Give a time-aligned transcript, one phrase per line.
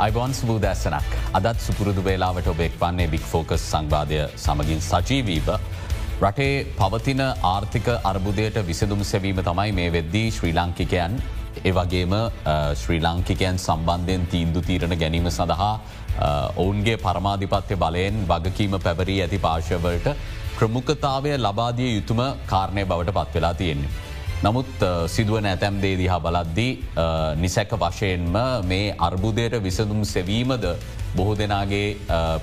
[0.00, 5.48] අයිබෝන් සබූ දැස්සනක් අදත් සුපුරුදු වේලාවට ඔබෙක් වන්නේ බික් ෆෝකස් සංවාධය සමගින් සජීවීව.
[6.22, 11.20] රටේ පවතින ආර්ථික අර්බුදයට විසදුම් සැවීම තමයි මේ වෙද්දී ශ්‍රී ලංකිකයන්
[11.62, 12.14] ඒවගේම
[12.82, 15.72] ශ්‍රී ලංකිකයන් සම්බන්ධයෙන් තීන්දු තීරණ ගැනීම සඳහා
[16.56, 20.08] ඔවුන්ගේ පරමාධිපත්‍ය බලයෙන් වගකීම පැවරී ඇති පාර්ශවලට
[20.56, 24.09] ප්‍රමුඛතාවය ලබාදිය යුතුම කාරණය බවට පත්වෙලා තියෙන්නේ.
[24.40, 26.72] නමුත් සිදුවන ඇතැම් දේ දිහා බලද්දී
[27.36, 30.64] නිසැක වශයෙන්ම මේ අර්බුදයට විසඳුම් සෙවීමද
[31.16, 31.88] බොහෝ දෙනාගේ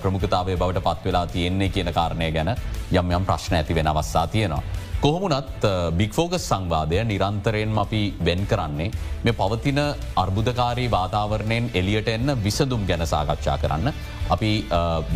[0.01, 2.51] ප්‍රමුඛතාවය බවට පත්වෙලා තියෙන්නේ කියන කාරණය ගැන
[2.93, 4.61] යම් යම් ප්‍රශ්න ඇති වෙන අවස්සා තියෙනවා.
[4.99, 8.91] කොහොමුණත් බික්‍ෆෝගස් සංවාදය නිරන්තරයෙන් අපි වෙන් කරන්නේ
[9.23, 9.79] මේ පවතින
[10.15, 13.93] අර්බුදකාරී වාතාවරණයෙන් එලියට එන්න විසදුම් ගැන සාකච්ඡා කරන්න.
[14.27, 14.51] අපි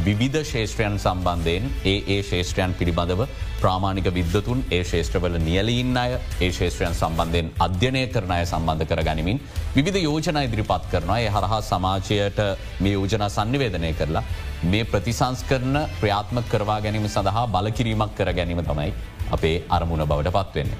[0.05, 3.23] විවිධ ශේෂත්‍රයන් සම්බන්ධයෙන් ඒ ඒ ශේෂත්‍රයන් පිළිබඳව
[3.61, 9.41] ප්‍රාමාණික විද්ධතුන් ඒ ශේෂත්‍රවල නියලීන්න අය ඒ ශේෂත්‍රයන් සම්බන්ධයෙන් අධ්‍යනය කරන අය සම්බන්ධ කර ගනිමින්
[9.77, 12.39] විධ යෝජන ඉදිරිපත් කරනවා ඒ හරහා සමාජයට
[12.79, 14.23] මේ යෝජනා සන්නිවේදනය කරලා
[14.65, 18.93] මේ ප්‍රතිසංස් කරන ප්‍රාත්ම කරවා ගැනීම සඳහා බලකිරීමක් කර ගැනීම තමයි
[19.37, 20.79] අපේ අරමුණ බවට පත්වවෙන්නේ.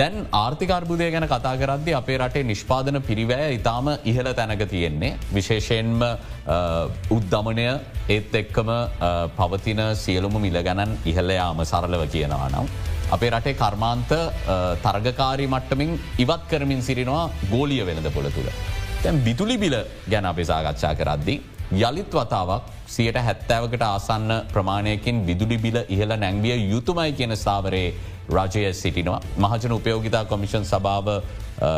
[0.00, 5.16] දැන් ආර්ථිකර්බුදය ගැන කතා කරද්දි අපේ රටේ නිෂ්පාදන පිරිවෑ ඉතාම ඉහළ තැනක තියෙන්නේ.
[5.36, 6.02] විශේෂයෙන්ම
[7.16, 7.66] උද්ධමනය
[8.16, 8.70] ඒත් එක්කම
[9.38, 12.66] පවතින සියලුම මිල ගැනන් ඉහළයාම සරලව කියනවා නම්.
[13.16, 14.10] අපේ රටේ කර්මාන්ත
[14.86, 18.50] තර්ගකාරී මට්ටමින් ඉවත් කරමින් සිරිනවා ගෝලිය වෙනද පොළ තුළ.
[19.02, 19.76] තැන් බිතුලි බිල
[20.12, 21.38] ගැන අපේ සාකච්ඡා කරද්දී.
[21.70, 27.92] යළිත් වතාවක් සියට හැත්තෑවකට ආසන්න ප්‍රමාණයකින් විදුලි බිල ඉහළ නැංවිය යුතුමයි කියන ස්ථාවරයේ
[28.30, 29.20] රජය සිටිනවා.
[29.38, 31.08] මහජන උපයෝගිතා කොමිෂන් සභාව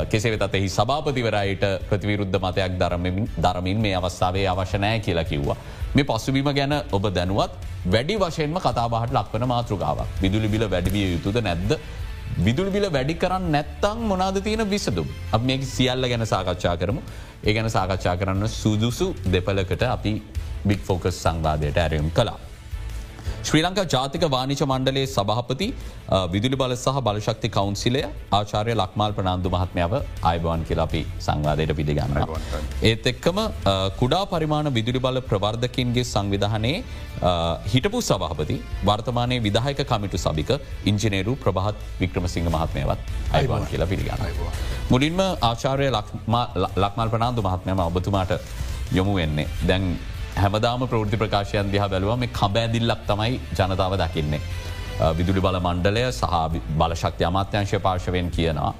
[0.08, 2.78] කෙසේ වෙතත් එහි සභාපතිවරයට ප්‍රතිවිරුද්ධ මතයක්
[3.38, 5.56] දරමින් මේ අවස්ථාවේ අවශ්‍යනෑ කියලා කිව්වා.
[5.94, 7.52] මේ පසුබිම ගැන ඔබ දැනුවත්
[7.86, 11.78] වැඩි වශයෙන්ම කතාබහට ලක්වන මාතෘගාවක් විදුලි බිල වැඩිවිය යුතුද නැද්ද.
[12.38, 15.08] විදුලි බිල වැඩි කරන්න නැත්තං මොනාද තියෙන විසදුම්.
[15.32, 17.02] අප මේ සියල්ල ගැන සාකච්ඡා කරමු
[17.44, 20.22] ඒ ගැන සාකච්ඡා කරන්න සුදුසු දෙපලකට අපි
[20.64, 22.49] බික් ෆෝකස් සංවාධයට ඇරයුම් කලා.
[23.48, 25.66] ශ්‍රී ලංකා ජාතික වානිච මණ්ඩලේ සභහපති
[26.32, 28.02] විදුලි බල සහ බලශක්ති කවන්සිලය
[28.38, 29.94] ආචාරය ලක්මාල් ප්‍රනාන්දු මහත්මාව
[30.30, 32.18] අයිබවන් කියලාපි සංවාධයට පිළිගන්න.
[32.90, 33.38] ඒත් එක්කම
[34.00, 36.76] කුඩා පරිමාණ විදුලි බල ප්‍රවර්ධකින්ගේ සංවිධානයේ
[37.74, 38.58] හිටපු සභහපති
[38.90, 40.52] වර්තමානය විදාහක කමිටු සභික
[40.92, 43.00] ඉංජිනේරු ප්‍රභහත් වික්‍රමසිංහ මහත්මයවත්
[43.40, 44.22] අයිවන් කියලා පිළිගන්න.
[44.92, 48.32] මුලින්ම ආචාරය ලක්මල් ප්‍රනාන්දු මහත්මයම ඔබතුමාට
[48.98, 49.50] යොමු වෙන්නේ.
[49.68, 49.84] දැන්
[50.42, 54.40] හැමදාම ප්‍රෘති ප්‍රකාශයන් දිහ බැලුව මේ කබෑදිල්ලක් තමයි ජනතාව දකින්නේ.
[55.10, 56.24] විදුලි බල මණ්ඩලය සහ
[56.78, 58.72] බලශක්ති අමාත්‍යංශය පාර්ශවයෙන් කියනවා.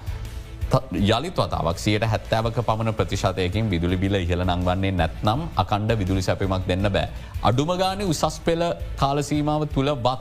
[1.10, 6.86] යළිත් වතාවක් සියට හැත්තෑවක පමණ ප්‍රතිශතයකින් විදුලි බිල ඉහළ නංවන්නේ නැත්නම් අකණ්ඩ විදුලි සැපීමක් දෙන්න
[6.88, 7.08] බෑ.
[7.42, 8.64] අඩුමගාන උසස් පෙළ
[8.96, 10.20] කාලසීමාව තුළ බත්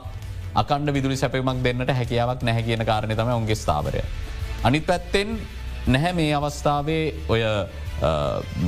[0.56, 4.02] අකණ්ඩ විදුලි සැපීමක් දෙන්නට හැකියාවක් නැහැ කියන කාරණය තම ඔන්ගේ ස්ථාවරය.
[4.64, 5.40] අනිත් පැත්තෙන්
[5.88, 7.42] නැහැ මේ අවස්ථාවේ ඔය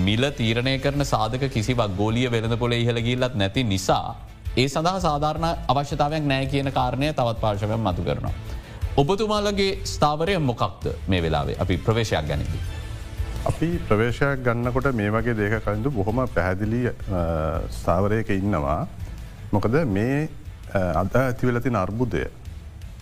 [0.06, 4.16] මිල තීරණය කරන සාධක කිසිවක් ගෝලිය වෙළඳ පොළ ඉහළ ගිල්ලත් නැති නිසා
[4.58, 8.34] ඒ සඳහා සාධාරණ අවශ්‍යතාවයක් නෑ කියන කාරණය තවත් පාර්ශවයෙන් මතු කරනවා.
[8.98, 12.60] ඔබතුමාලගේ ස්ථාවරය මොකක්ද මේ වෙලාවේ අපි ප්‍රවේශයක් ගැනීම.
[13.46, 16.82] අපි ප්‍රවේශයක් ගන්නකොට මේ වගේ දේක කලින්ඳු බොහොම පැහැදිලි
[17.72, 18.88] ස්ථාවරයක ඉන්නවා.
[19.52, 20.30] මොකද මේ
[20.74, 22.26] අද ඇතිවෙලතින අර්බුදය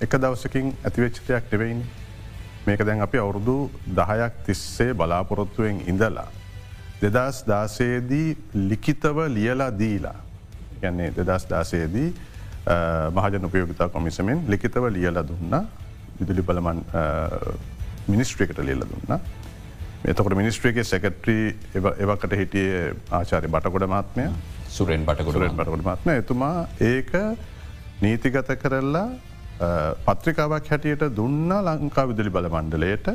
[0.02, 1.84] එක දවසකින් ඇතිවෙච්චතයක් නෙවෙයිනි
[2.66, 3.56] මේක දැන් අපි අවුරුදු
[4.00, 6.28] දහයක් තිස්සේ බලාපොරොත්තුවෙන් ඉඳලා.
[7.02, 8.38] දෙදස් දාසේදී
[8.70, 10.16] ලිකිතව ලියලා දීලා
[10.82, 12.10] ගැන්නේ දෙදස් දාසේදී
[13.12, 15.56] මහජන උපයෝගතා කොමිසමෙන් ලිකිතව ලියල දුන්න
[16.20, 16.84] විදුලි බලමන්
[18.08, 19.20] මිනිස්ට්‍රිකට ලියල දුන්න.
[20.04, 21.46] එතකොට මිනිස්ට්‍රියගේ සැකට්‍රී
[21.76, 24.28] එවකට හිටියේ ආචාරය බටකොඩ මාත්මය
[24.70, 27.12] සුරෙන් බටකොඩෙන් බටකොඩ මාත්ම එතුමා ඒක
[28.02, 29.08] නීතිගත කරල්ලා
[29.60, 33.10] පත්‍රිකාවක් හැටියට දුන්න ලංකා විදුලි බල මණ්ඩලයට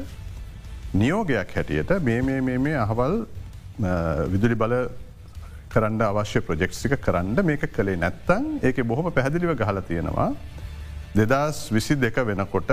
[0.94, 3.15] නියෝගයක් හැටියට මේ මේ මේ අහවල්
[4.32, 4.75] විදුලි බල
[5.71, 10.28] කරන්න අවශ්‍ය ප්‍රජෙක්්සික කරන්න මේක කළේ නැත්තං ඒක බොහොම පැහැදිලිව ගහල තියෙනවා
[11.15, 12.71] දෙදස් විසි දෙක වෙනකොට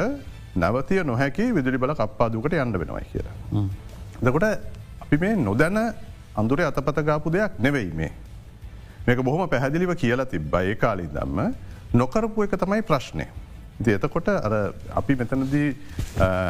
[0.55, 3.35] නැවතිය නොහැකි විදුලි බල කප්පාදුකට යන්න වෙනවයි කියලා.
[4.21, 4.45] දකොට
[5.01, 5.77] අපි මේ නොදැන
[6.35, 8.11] අඳුරේ අතපතගාපු දෙයක් නෙවෙයි මේ.
[9.07, 11.55] මේක බොහොම පැහැදිලිව කියලා තිබ්බයි කාලින් දම්ම
[11.93, 13.25] නොකරපු එක තමයි ප්‍රශ්නය.
[13.87, 14.53] එතකොට අර
[15.01, 15.69] අපි මෙතනදී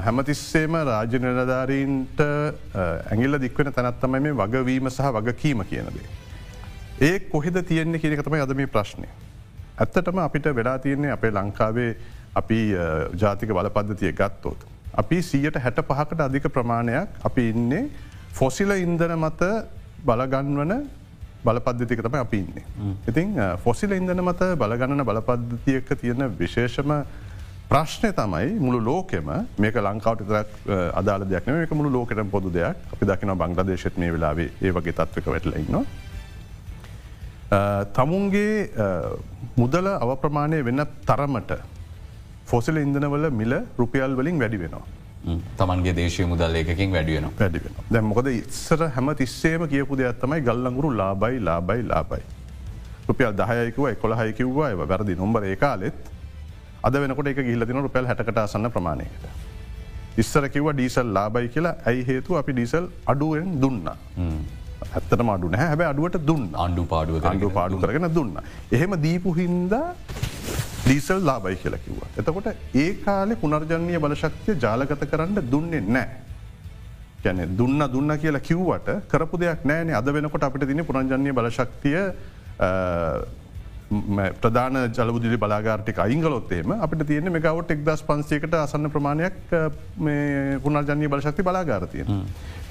[0.05, 6.07] හැමතිස්සේම රාජ්‍ය නිලධාරීන්ට ඇගිල්ල දික්වෙන තැනත්තමයි මේ වගවීම සහ වගකීම කියනදේ.
[7.01, 9.07] ඒ කොහෙද තියෙන්නේ කියනක තමයි අද මේ ප්‍රශ්නය.
[9.81, 11.91] ඇත්තටම අපිට වෙලා තියන්නේ අපේ ලංකාවේ
[12.35, 12.59] අපි
[13.21, 14.59] ජාතික බලපද්ධතිය ගත්තෝත්.
[15.01, 17.83] අපි සීයට හැට පහකට අධික ප්‍රමාණයක් අපි ඉන්නේ
[18.39, 19.41] ෆොසිල ඉන්දන මත
[20.05, 20.73] බලගන්වන
[21.45, 22.63] බලපද්ධතික තම අපි ඉන්නේ.
[23.09, 26.91] ඉතින් ෆොසිල ඉන්දන මත බලගණන බලපද්ධතියක තියෙන විශේෂම
[27.71, 29.29] ප්‍රශ්නය තමයි මුළු ලෝකෙම
[29.63, 30.49] මේක ලංකාවට තරක්
[30.99, 35.27] අදාල දෙයක් මේක මුළු ලෝකට පොදු දෙයක් අපි දකින බංග්‍රදේශත් මේ වෙලාවේ ඒ වගේ තත්වක
[35.33, 35.83] වැටලඉන්නවා.
[37.97, 38.55] තමුන්ගේ
[39.61, 41.51] මුදල අවප්‍රමාණය වෙන්න තරමට
[42.51, 44.83] ෆොසිල ඉන්දනවල මිල රුපියල් වලින් වැඩි වෙනවා.
[45.59, 50.89] තමන්ගේ දේශය මුදල් ඒකින් වැඩියෙන වැඩිවෙන දැ මොකද ඉස්සර හැම තිස්සේම කියපු දෙයක් තමයි ගල්ලඟුරු
[51.01, 52.23] ලාබයි ලාබයි ලාබයි.
[53.07, 55.15] රුපියල් දහයකුව එකොළහයි කිව්වා එව වැරදි.
[55.23, 55.99] නොම්බර ඒ කාලෙත්
[56.83, 59.25] අද වෙනකොට එක ගිල්ලතින රුපැල් හැටකට අසන්න ප්‍රමාණයකට.
[60.21, 61.75] ඉස්සර කිව ඩීසල් ලාබයි කියලා.
[61.89, 63.85] ඇයි හේතු අපි ඩීසල් අඩුවෙන් දුන්න.
[64.95, 65.67] ඇත්තට මඩු නැහැ.
[65.71, 66.49] හැබ අඩුවට දුන්න.
[66.65, 68.33] අන්ඩු පාඩුව අඩු පාඩු කරගෙන දුන්න.
[68.75, 69.87] එහෙම දීපු හින්දා
[70.83, 72.09] ඩීසල් ලාබයි කියලා කිව්වා.
[72.17, 76.07] එතකොට ඒ කාලෙ පුනර්ජනය බලශක්තිය ජාලගත කරන්න දුන්නේ නෑ.
[77.23, 81.99] ගැන දුන්න දුන්න කියලා කිව්වට කරපු දෙයක් නෑනේ අද වෙනකොට අපිට තින පුරංජනය බලශක්තිය
[84.41, 89.37] ප්‍රධාන ජලබුදිලි බලාගාර්ටික අයිංගලොත්තේම අපට තියෙන මෙකවට එක්දස් පන්සේකට අසන්න ප්‍රමාණයක්
[90.63, 92.05] පුනර්ජනය බලශක්ති බලාගාරතිය.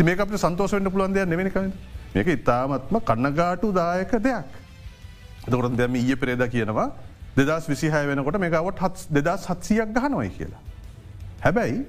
[0.00, 1.60] මේක අපට සන්තෝසවෙන්න පුළන්දය නෙවෙනික
[2.14, 4.58] මේක ඉතාමත්ම කන්නගාටු දායක දෙයක්.
[5.46, 6.88] එතකොට දැම ඊය පෙරේද කියනවා
[7.40, 10.62] දෙදස් විසිහය වෙනකොට මේකවට හත් දෙදස් හත්සියක් ගහනොයි කියලා.
[11.44, 11.80] හැබැයි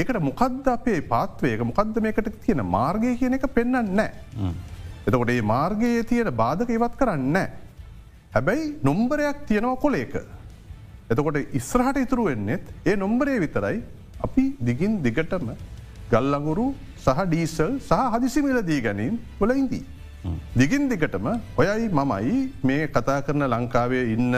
[0.00, 4.10] ඒකට මොකක්ද අපේ පාත්වයක මොකක්ද මේකට තියෙන මාර්ගය කියන එක පෙන්න්න නෑ.
[5.06, 7.38] එතකොට ඒ මාර්ගයේ තියෙන බාධක ඉවත් කරන්න.
[8.34, 10.14] හැබැයි නොම්බරයක් තියෙනව කොලේක.
[11.10, 13.82] එතකොට ඉස්රහට ඉතුරු වෙන්නෙත් ඒ නොම්බරේ විතරයි
[14.26, 15.52] අපි දිගින් දිගටම
[16.12, 16.66] ගල්ලඟුරු
[17.04, 19.84] සහ ඩීසල් සහ හදිසිමිලදී ගැනීම් වල ඉන්දී.
[20.60, 21.26] දිගින් දිගටම
[21.56, 22.38] ඔයයි මමයි
[22.68, 24.34] මේ කතා කරන ලංකාවේ ඉන්න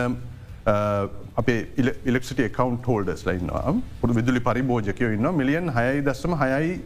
[0.66, 1.60] අපේ
[2.04, 6.80] ඉලෙක්ට කකවන්් හෝල්ඩස් ලයින්නවා පුඩු විදුලි පරිභෝජකයෝ ඉන්න මිලියන් හයයි දස්සම හයයි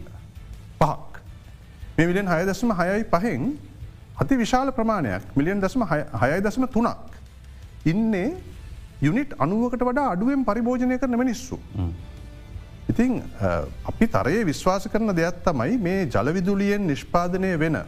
[0.81, 1.21] පහක්.
[1.99, 3.53] මේ මිලියන් හය දසම හයයි පහෙන්
[4.23, 5.82] අති විශාල ප්‍රමාණයක් මිලියන් දසම
[6.23, 6.97] හයයි දසම තුනක්.
[7.87, 8.35] ඉන්නේ
[9.03, 11.59] යුනිට් අනුවකට වඩා අඩුවෙන් පරිභෝජනය කරන මිනිස්සු.
[12.88, 13.23] ඉතිං
[13.91, 17.79] අපි තරයේ විශ්වාස කරන දෙයක් තමයි මේ ජලවිදුලියෙන් නිෂ්පාදනය වෙන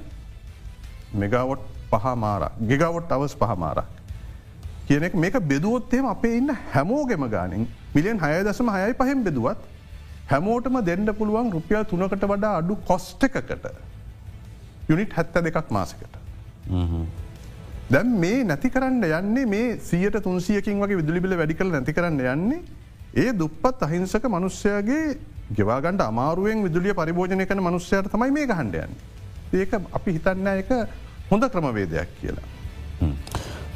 [1.15, 3.87] මෙගවොට් පහමාර ගෙගවොට් අවස් පහමාරක්.
[4.88, 9.59] කියන එක මේක බෙදුවොත්තේම අපේ ඉන්න හැමෝගෙම ගානින් මිලියන් හය දසම හයයි පහෙන් බෙදුවත්
[10.29, 13.67] හැමෝටම දෙන්න පුළුවන් රුපියල් තුනකට වඩා අඩු කොස්්ට එකකට
[14.88, 16.17] යුනිට් හැත්ත දෙකක් මාසකට.
[17.91, 22.61] දැම් මේ නැති කරන්න යන්නේ මේ සියට තුන්සියකින් වගේ විදුලිබිල වැඩි කළ නැති කරන්න යන්නේ
[23.17, 25.19] ඒ දුප්පත් අහිංසක මනුස්්‍යයාගේ
[25.50, 28.91] ගෙවාගන්ට අමාරුවෙන් විදුලිය පරිභෝජනය කන මනුස්්‍යයට තමයි මේ ගහන්ඩයන්.
[29.53, 30.71] ඒක අපි හිතන්න එක
[31.31, 32.49] හොඳ ක්‍රමවේදයක් කියලා.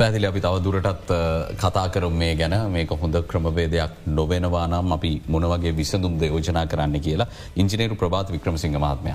[0.00, 1.10] පැදිලි අපි තව දුරටත්
[1.54, 7.28] කතා කරම් මේ ගැන මේක හොඳ ක්‍රමවේදයක් නොවෙනවා නම් අපි මොනවගේ විසඳුම්ද යෝජනා කරන්න කියලා
[7.56, 9.12] ඉංජිනේරු ප්‍රභාත් වික්‍රමසිංහ මහත්මය.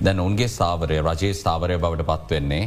[0.00, 2.64] දැන් උන්ගේ ස්ථාවරය රජයේ ස්ථාවරය බවට පත්වවෙන්නේ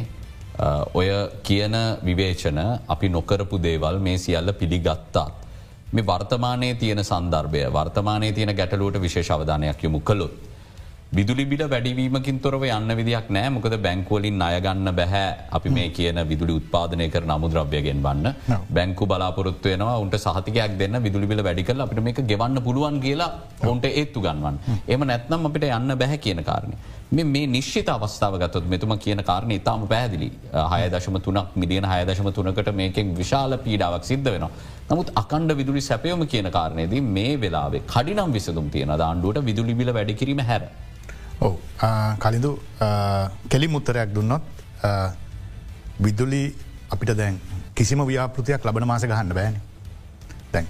[0.94, 1.08] ඔය
[1.42, 2.58] කියන විවේචන
[2.88, 5.34] අපි නොකරපු දේවල් මේ සියල්ල පිළිගත්තාත්.
[5.92, 10.34] මේ වර්තමානයේ තියෙන සන්දර්භය වර්තමානය තියෙන ගැටලුවට විශේෂ අවධානයක් යොමු කළොත්.
[11.16, 15.26] විදුලිබිල වැඩිවීමකින් තොරව යන්න විදියක් නෑ මොකද බැංකුවලින් අයගන්න බැහැ.
[15.56, 18.26] අපි මේ කියන විදුලි උත්පාදනය කර නමුද්‍රව්‍යගෙන් වන්න
[18.76, 20.00] බැංකු බලාපොරොත්තු වෙනවා.
[20.04, 23.30] උන්ට සහතිකයක් දෙන්න විදුලිබිල වැඩිකල අපිට මේක ගෙවන්න පුළුවන් කියලා
[23.70, 24.58] ඔොන්ට ඒත්තු ගන්වන්.
[24.88, 26.76] එම නැත්නම් අපිට යන්න බැහැ කියන කාරණය.
[27.12, 30.30] මේ නිශ්ිත අවස්ථාව ගතොත් මෙතුම කියන කාරණය ඉතාම පැදිලි
[30.72, 34.50] හය දශම තුනක් මිලියන හය දශම තුනකට මේකෙන් විශාල පීඩාවක් සිද්ධ වෙනවා.
[34.90, 40.64] නමුත් අකණ්ඩ විදුලි සැපයෝම කියන කාරණයේදී මේ වෙලාවේ කඩිනම් විසදුම් තියෙන ආණ්ඩුවට විදුලිබිල වැඩිකිරීම හැර.
[41.40, 41.56] ඔව.
[42.18, 42.58] කලින්දු
[43.48, 44.42] කෙලි මුත්තරයක් දුන්නොත්
[46.00, 46.42] විදුලි
[46.90, 47.40] අපිට දැන්
[47.74, 49.56] කිසිම ව්‍යාපෘතියක් ලබන මාස ගහන්න බෑන.
[50.52, 50.66] දැන්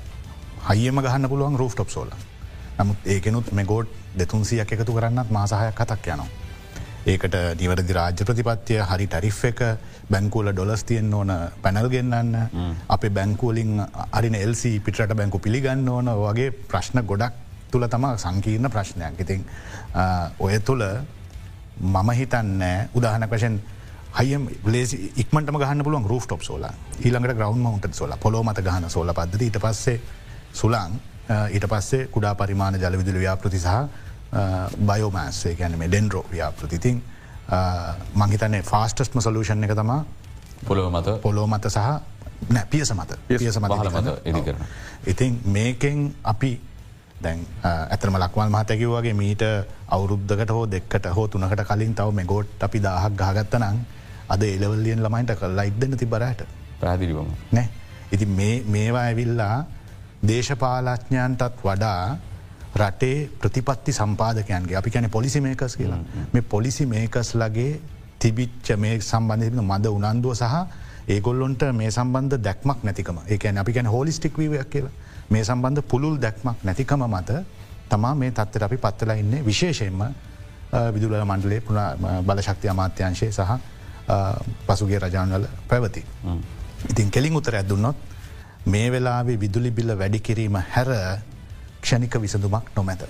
[0.69, 2.09] හයිම ගහන්න පුළුවන් රෝ් ටොප් සෝල
[2.79, 6.29] නමුත් ඒකනුත් මෙගෝඩ් දෙතුන්සියක් එකතු කරන්නත් මාසාහයක් කතක් යනවා.
[7.07, 9.61] ඒකට නිවරදි රාජ්‍ය ප්‍රතිපත්තිය හරි ටරිෆ් එක
[10.13, 12.37] බැංකුවල ඩොලස් තියෙන් ඕන පැනල් ගෙන්න්න
[12.95, 13.73] අපේ බැංකුවලින්
[14.19, 17.44] අරින එල්සි පිටට බැංකු පිළිගන්න ඕන වගේ ප්‍රශ්න ගොඩක්
[17.75, 19.21] තුළ තම සංකීර්ණ ප්‍රශ්නයක්.
[19.21, 19.45] ඉතින්
[20.41, 20.85] ඔය තුළ
[21.95, 23.63] මම හිතන්නෑ උදාහන වශයෙන්
[24.19, 26.67] හයම් ලේසි ඉක්මට ගහන්න පුළුවන් රූ් ටොප් සෝල
[27.01, 30.01] ඊළඟට ග්‍රවන්් මවන්ට සෝල පොලො මත ගහන සෝල පද්ධ ඊට පස්සේ
[30.55, 31.01] සුලාං
[31.51, 33.75] ඊට පස්සේ කුඩා පරිමාණ ජලවිදුල ව්‍යාපෘති සහ
[34.87, 37.03] බයෝමෑස්සේ ගැන මේ ඩෙන්ඩරෝ ව්‍යාපෘතිතින්
[38.15, 40.05] මංහිතන්නේ ෆාස්ටස්ම සලූෂන් එක තමා
[40.65, 41.21] පොලොව මත?
[41.21, 41.79] පොලෝ මත සහ
[42.51, 43.19] නෑ පියස මත.
[43.29, 43.71] පියස මත
[45.07, 46.61] ඉතින් මේකෙන් අපි
[47.25, 49.45] දැන් ඇතරම ලක්වල් මහතැකිව වගේ මීට
[49.89, 53.79] අවුරුද්ධකට හෝ දෙක්කට හෝ තුනකට කලින් තව මේ ගෝට් අපි දාහක් ගහගත්ත නං
[54.29, 56.45] අද එලවල්ලියෙන් ළමයින්ට කල්ලා ඉක්දන්න තිබරට
[56.81, 57.67] පැදිලිවම නෑ?
[58.13, 58.27] ඉති
[58.67, 59.57] මේවා ඇවිල්ලා
[60.29, 62.17] දේශපාලඥයන්ටත් වඩා
[62.75, 66.01] රටේ ප්‍රතිපත්ති සම්පාදකයන්ගේ අපි කැන පොලිසි මේකස් කියලා.
[66.33, 67.81] මේ පොලිසි මේකස් ලගේ
[68.19, 70.55] තිබිච්ච මේ සම්බන්ධ මද උනන්දුව සහ
[71.09, 73.19] ඒගොල්ලොන්ට මේ සම්බන්ධ දැක්මක් නැතිකම.
[73.27, 74.95] ඒකැන අපි කැන හෝලිස්ටික් වීවයක් කියලා
[75.35, 77.31] මේ සම්බන්ධ පුළුල් දැක්මක් නැතිකම මත
[77.89, 80.03] තමා මේ තත්වට අපි පත්වලා ඉන්නේ විශේෂයෙන්ම
[80.93, 81.81] විදුල මණ්ඩලේ පුුණ
[82.25, 83.53] බලශක්ති අමාත්‍යංශය සහ
[84.67, 86.05] පසුගේ රජාන්වල පැවති.
[86.91, 87.97] ඉතින් කෙලින් උතර ඇදුන්නොත්
[88.67, 90.91] මේ වෙලාවේ විදුලි බිල්ල වැඩි කිරීම හැර
[91.81, 93.05] ක්ෂණික විසඳුමක් නොමැත.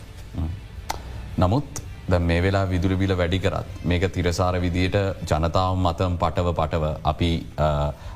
[1.39, 6.85] නමුත් ද මේ වෙලා විදුලි බිල වැඩි කරත් මේක තිරසාර විදියට ජනතාව මතම් පටව පටව
[7.13, 7.31] අපි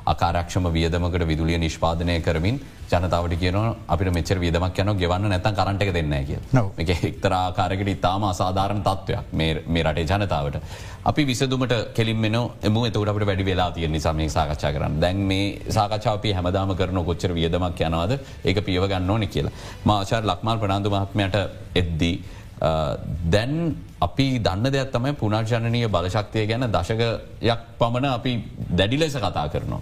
[0.05, 2.59] අකාරක්ෂම වියදමකට විදුලිය නිෂ්පාදනය කරමින්
[2.91, 6.39] ජනතාවට කියන අපිට මෙචර වියදමක් යන ගෙවන්න නැතන් කරට එක දෙන්න කිය
[6.83, 9.33] එක එක්තරාකාරකට ඉතාම අසාධාරණ තත්ත්වයක්
[9.67, 10.61] මේ රටේ ජනතාවට.
[11.03, 16.75] අපි විසදුමට කෙලින්මෙන එම අපට වැඩි වෙලා තිය නිසාමේ සාකච්ඡා කරන්න දැන් මේ සාකච්ඡාපී හැමදාම
[16.75, 19.53] කරන කොච්චර වියදමක් යනවාද ඒක පියව ගන්න ඕනෙ කියලා.
[19.85, 21.35] මාචාර ලක්මල් ප්‍රනාාන්දු මහත්මයට
[21.75, 22.17] එද්දී.
[22.59, 22.97] Uh,
[23.31, 23.51] දැන්
[24.05, 28.31] අපි දන්න දෙයක් තමයි පුනර්ජනනය බලශක්තිය ගැන දශකයක් පමණ අපි
[28.79, 29.79] දැඩි ලෙස කතා කරනවා.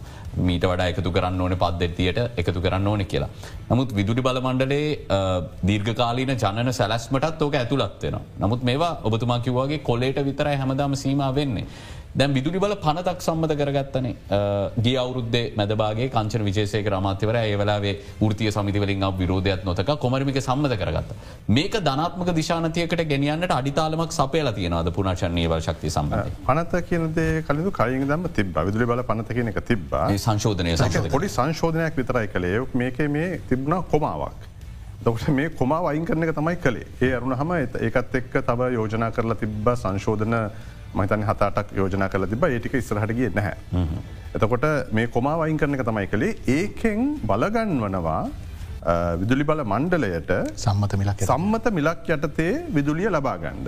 [0.47, 3.29] මීට වඩා එකතු කරන්න ඕන පද්ධතියට එකතු කරන්න ඕනෙ කියලා.
[3.71, 8.19] නමුත් විදුඩි බල මණ්ඩලේ uh, දීර්ඝකාලීන ජනන සැලස්මටත් ඕක ඇතුළත්වෙන.
[8.43, 11.65] නමුත් මේවා ඔබතුමා කිව්වාගේ කොලේට විතරයි හැමදාම සීම වෙන්නේ.
[12.19, 14.13] දැන් විදුලි බල පනතක් සම්මත කරගත්තනේ
[14.85, 17.93] ගිය අවුරුද්දේ මැදබාගේ කංචන විශේෂයක රමාත්‍යවර ඒවලාවේ
[18.31, 21.11] ෘතිය සමිතිවලින් විරෝධයක් නොතක කොමරමික සම්මත කරගත්ත.
[21.57, 26.31] මේක ධනාත්මක දිශානතියකට ගෙනියන්නට අඩිතාලමක් සපේල තියෙනවාද පුනර්චනීය බල ශක්ති සම්බන්ධ.
[26.47, 30.73] පනත කියනදේ කලු කලින් දම තිබ විදුලි බල පනත කියන එක තිබ්බා සංශෝධනය
[31.15, 34.47] පොඩි සංශෝධනයක් විතරයි කළේ මේක මේ තිබුණා කොමාවක්.
[35.05, 39.11] දකට මේ කොමා වයින් කරන එක තමයි කළේ ඒ අරුණ හම ඒකත් එක්ක තව යෝජනා
[39.11, 40.35] කරලා තිබ්බ සංශෝධන
[40.99, 43.55] මහිතන් හතාටක් යෝජනා කල තිබ ඒටික ඉස්රහටගේ නැහැ.
[44.37, 44.65] එතකොට
[44.97, 46.99] මේ කොමා වයින් කරන එක තමයි කළේ ඒකෙන්
[47.29, 48.21] බලගන්වනවා
[49.21, 50.31] විදුලි බල මණ්ඩලයට
[50.65, 53.67] සම්මත මිලක් සම්මත මිලක් යටතේ විදුලිය ලබාගණ්ඩ.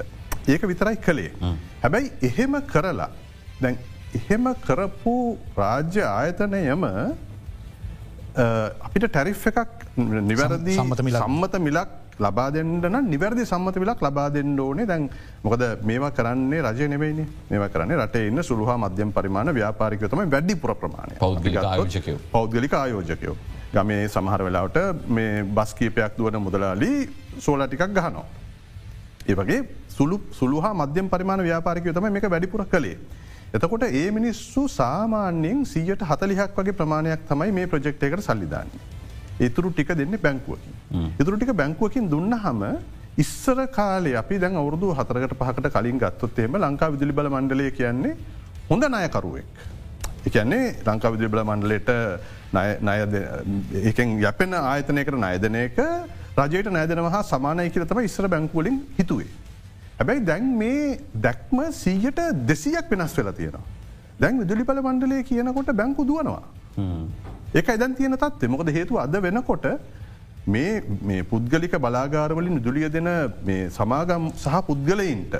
[0.52, 1.32] ඒක විතරයි කළේ.
[1.84, 3.10] හැබැයි එහෙම කරලා
[3.64, 3.76] දැන්
[4.20, 5.16] එහෙම කරපු
[5.62, 6.86] රාජ්‍ය ආයතනයම
[8.88, 9.74] අපිට ටැරිෆ් එකක්
[10.30, 15.10] නිවැරදි සම්මත මිලක් ලබා දෙන්නන නිවැරදි සම්මත විලක් ලබා දෙන්න ඕනේ දැන්
[15.44, 20.76] මොකද මේවා කරන්නේ රජය නෙවෙයිනි මේවා කරන්නේ රටේ ඉන්න සුළුහා මධ්‍යම පරිමාණ ව්‍යාපාරිකයතම වැඩි පුර
[20.76, 21.16] ප්‍රමාණය
[22.32, 23.38] පෞද්ගලික ආයෝජකයෝ.
[23.74, 26.92] ගමේ සමහර වෙලාවට මේ බස්කීපයක් දුවන මුදලාලි
[27.40, 28.26] සෝල ටිකක් ගහනවා.
[29.30, 32.98] ඒ වගේ සුළු සුළුහා මධ්‍යම පරිමාණ ව්‍යාපාරිකය තම මේක වැඩිපුර කළේ.
[33.54, 38.99] එතකොට ඒ මිනිස්සු සාමාන්‍යයෙන් සීයට හතලිහක් වගේ ප්‍රමාණයක් තමයි මේ ප්‍රජෙක්් එකට සල්ලිධන්නේ.
[39.48, 40.74] ඉතුරු ටික දෙන්න බැංකුවකින්.
[41.22, 42.62] ඉතුරු ටික බැංකුවකින් දුන්න හම
[43.24, 48.16] ඉස්සර කාලේ අපි දැන් අවුරදු හතරකට පහකට කලින් ගත්තොත් එෙම ලංකා විදුලි බල මණ්ඩලය කියන්නේ
[48.70, 49.48] හොඳ නායකරුවෙක්.
[50.28, 51.90] එකන්නේ ලංකා විදුලි බල මණ්ඩලට
[53.90, 55.80] ඒකෙන් යැපෙන ආයතනයකට නයදනයක
[56.40, 59.32] රජයට නෑදනව හා සමානය කියරතම ඉස්සර බැංකුවලින් හිතුවේ.
[60.00, 60.84] හැබැයි දැන් මේ
[61.26, 62.20] දැක්ම සීයට
[62.52, 63.66] දෙසියක් වෙනස් වෙලා තියෙනවා.
[64.22, 66.44] දැන් විදුලි බල මණ්ඩලය කියනකොට බැංකු දුවනවා.
[67.58, 69.66] ඒක ඉදන් තියෙන තත්ේ මොකද හේතු අද වෙනකොට
[70.54, 73.10] මේ පුද්ගලික බලාගාරවලින් දුලිය දෙන
[73.78, 75.34] සමාගම් සහ පුද්ගලයින්ට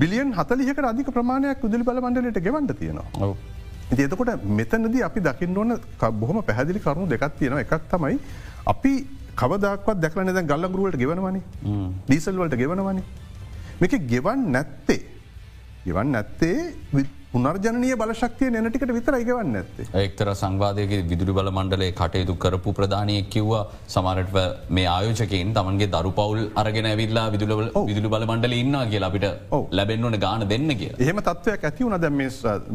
[0.00, 3.34] බිලියන් හතලියක අධික ප්‍රමාණයක් උදලි බල මණඩලට ගෙවන්ට තියෙනවා.
[3.90, 5.78] ඒතකොට මෙතනද අපි දකින්න ඕන
[6.20, 8.18] බොහොම පැහදිලි කරුණු දෙකක් තියෙන එකක් තමයි
[8.72, 8.92] අපි
[9.40, 11.40] කවදක්වත් දැකලන දැ ගල්ලගරුවට ගෙවනවනි.
[12.08, 13.02] දීසල්වලට ගෙවනවනි.
[13.80, 15.02] මේක ගෙවන් නැත්තේ
[15.86, 16.58] ගෙවන් නැත්තේ
[17.32, 23.62] පුනර්ජනය බලශක්තිය නැටිකට විතර ඉගවන්න ඇත්තේ එක්තර සංවාදයක විදුරි බල මණ්ඩලේ කටයුතු කරපු ප්‍රධානය කිව්වා
[23.94, 24.36] සමරට
[24.78, 29.26] මේ ආයෝජකෙන් තමන්ගේ දරු පවුල් අරගෙන ඇවිල්ලා විදුලවල විදුලි බල මණ්ඩල ඉන්න කියලා අපිට
[29.72, 32.00] ලැබෙන් ඕන ගාන දෙන්න කිය එහෙම තත්වයක් ඇති වුණ.
[32.00, 32.22] දැම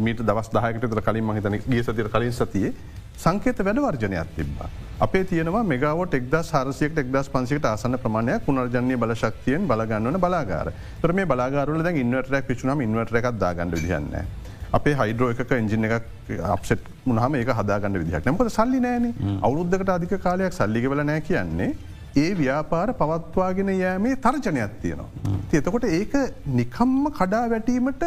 [0.08, 2.74] මීට දවස් දාහකට කලින් මහිතන ගේ සතිර කලින් සතියේ
[3.18, 4.70] සංකේත වැඩවර්ජනයක් තිබ්බා.
[5.00, 10.72] අපේ තියෙනවා මෙගවට එක්ද සරසියට එක්දස් පන්සිට ආසන ප්‍රමාණයක් පුනර්ජනය බලශක්තියෙන් බලගන්නවන බලාගාර.
[11.02, 14.41] තර මේ බලාගරුල දැ ඉන්වටරක් පිචුනම ඉන්වට එකක් දාගන්න විදින්න.
[14.74, 19.08] අපේ හයිඩ්‍රෝ එකක එංජින එකක් අප්සෙට් මුණහම ඒක හදාගන්න විදිහක් නමක සල්ලි නෑන
[19.48, 21.72] අවුරුද්ධකට අධික කාලයක් සල්ලිගවල නෑ කියන්නේ
[22.16, 25.10] ඒ ව්‍යාපාර පවත්වාගෙන යෑමේ තර්ජනයක් තියෙනවා.
[25.52, 26.16] තියතකොට ඒක
[26.60, 28.04] නිකම්ම කඩා වැටීමට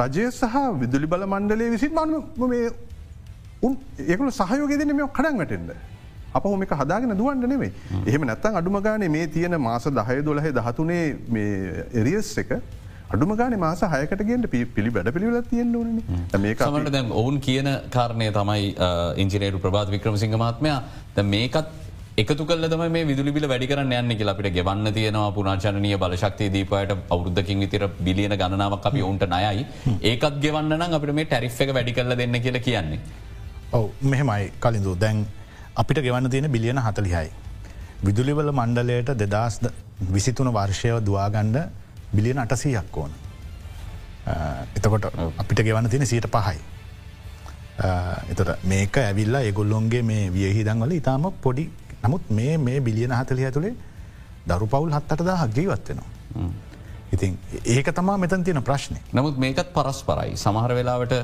[0.00, 2.12] රජය සහ විදුලි බල මණ්ඩලේ විසින් මන
[3.62, 5.72] උන් ඒකල සහයෝග දෙන මේ කඩන් වැටෙන්ද.
[6.34, 7.72] අප හොම එක හදාගෙන දුවන්ට නෙවේ
[8.06, 11.04] එහෙම නැත්තන් අඩුමගානේ මේ තියෙන මාස දහය දොලහ දහතුනේ
[12.00, 12.52] එරියස් එක
[13.14, 15.88] අඩුම ගාන මාස හයකට ගෙන්ට පිළි වැඩ පිළිවෙල තියෙන්න්න ඕන
[16.44, 18.68] මේකට දැම් ඔවුන් කියන කාරණය තමයි
[19.24, 20.78] ඉංජිනේරු ප්‍රබාත් වික්‍රමසිංහ මාත්මයා
[21.16, 21.68] ද මේකත්
[22.22, 25.28] එකතු කල තම මේ විදුලිබිල වැඩි කරන්න යන්න කියලා අපිට ගෙවන්න තියෙනවා.
[25.38, 29.66] පුනාචනය බලශක්ති දීපයට අවුද්ධකින් විතර බිලියන ගණනාවක් අපි ඔවුන්ට නයයි
[30.12, 33.00] ඒකත් ගෙවන්න නම් අපිට මේ ටැරිෆ් එක වැඩි කරල දෙන්න කියලා කියන්නේ.
[33.78, 34.96] ඔව මෙහෙමයි කලින්දු.
[35.04, 35.22] දැන්
[35.84, 37.28] අපිට ගෙවන්න තියෙන බිලියන හතලිහයි.
[38.08, 39.60] විදුලිවල මණ්ඩලයට දෙදස්
[40.16, 41.58] විසිතුන වර්ෂයව දවාගණ්ඩ
[42.12, 43.12] බිලියන අටසීයක් ඕන.
[44.76, 45.04] එතකොට
[45.38, 46.58] අපිට ගෙවන්න තියෙන සීට පහයි.
[48.30, 51.70] එතට මේක ඇවිල්ලා එගොල්ලොන්ගේ මේ වියහිදන්වල ඉතාම පොඩි
[52.02, 53.74] නමුත් මේ මේ බිලියන හතලිය ඇතුළේ
[54.46, 56.50] දරු පවුල් හත්තට දා ජීවත් වෙනවා.
[57.12, 58.98] ඉතින් ඒක තමා මෙතන් තියෙන ප්‍රශ්නය.
[59.12, 60.36] නමුත් මේකත් පරස් පරයි.
[60.36, 61.14] සමහර වෙලාවට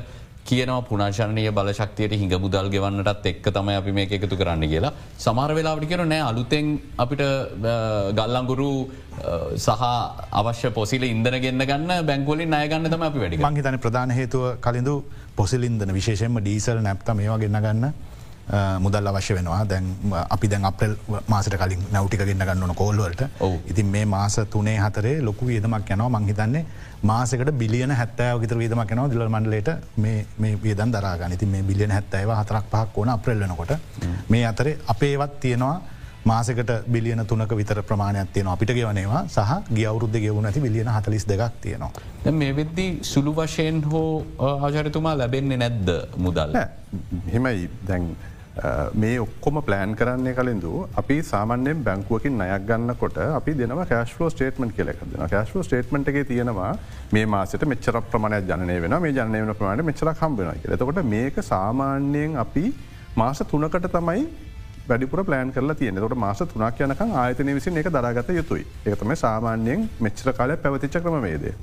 [0.49, 4.93] කියනවා පුනාශනය බලශක්තියට හිඟ මුදල් ගෙවන්නටත් එක් තමයි අපි මේ එකතු කරන්න කියලා.
[5.17, 7.23] සමහර වෙලාවට කියන නෑ අලුතෙන් අපිට
[8.19, 8.71] ගල්ලංගුරු
[9.57, 9.83] සහ
[10.33, 14.95] අවශ්‍ය පොසිල ඉදන ගන්න ගන්න බැංගුවලින් අයගන්න තම අපි වැඩි මංහිතන ප්‍රධාන හේතුව කලින්ඳු
[15.35, 17.93] පොසිලින්දන විශේෂෙන්ම ඩීසල් නැප්ත මේවා ගන්න ගන්න
[18.85, 19.63] මුදල් අවශ්‍ය වෙනවා.
[19.71, 19.85] දැන්
[20.35, 20.93] අපි දැන් අපල්
[21.33, 23.21] මාසට කලින් නැවටික ගන්න ගන්නන කෝල්ලවලට
[23.71, 26.09] ඉතින් මේ මාස තුනේ හතරේ ලොකු වියදමක් යනවා.
[26.15, 26.65] මංහිතන්නේ
[27.03, 29.69] මාසකට බිලියන හැත්තෑ විතර වියදමක් යනවා දිල මන්ඩලට
[30.05, 33.77] මේ වියදන් දරාගන්න ඉතින් මේ බිලියන හැත්තෑව හතරක් පහක් ඕන අප්‍රෙල්ලනකොට
[34.29, 35.77] මේ අතරේ අපේවත් තියෙනවා
[36.25, 39.21] මාසකට බිලියන තුනක විතර ප්‍රමාණයක් තියෙන අපිට ගෙවනවා.
[39.27, 41.91] සහ ගියවරුද්ධ ගෙවුණ ඇති බිලියන හතලිස් දෙකක් තියෙනවා.
[42.31, 46.57] මේ වෙද්දි සුළු වශයෙන් හෝ ආචරිතුමා ලැබෙන්නේ නැද්ද මුදල්.
[47.33, 47.69] හෙමයි.
[47.87, 48.09] දැන්
[48.95, 55.15] මේ ඔක්කොම ප්ලෑන් කරන්නේ කලින්දු අපි සාමන්‍යෙන් බැංකුවකින් නයක් ගන්නකොට අපි දෙනව කෑස්ලෝ ස්ටේටමට කෙලෙකද
[55.27, 56.71] කෑස්ලෝ ස්ටේටමට එක තියෙනවා
[57.13, 62.37] මේ මාසට මෙච්චර ප්‍රමාණය ජනය වෙන මේ ජනය වන ප්‍රමාණය මෙච්චර කම්බෙන එතකොට මේක සාමාන්‍යයෙන්
[62.37, 62.65] අපි
[63.15, 64.23] මාස තුනකට තමයි
[64.89, 68.65] වැඩිපුර ප්ලෑන් කරලා තියෙන ට මාස තුනක් යනක ආයතනය විසින් එක දරගත යුතුයි.
[68.85, 71.53] ඒතම සාමාන්‍යයෙන් මෙච්චර කාලය පැවතිච්ච ක්‍රමේදේ.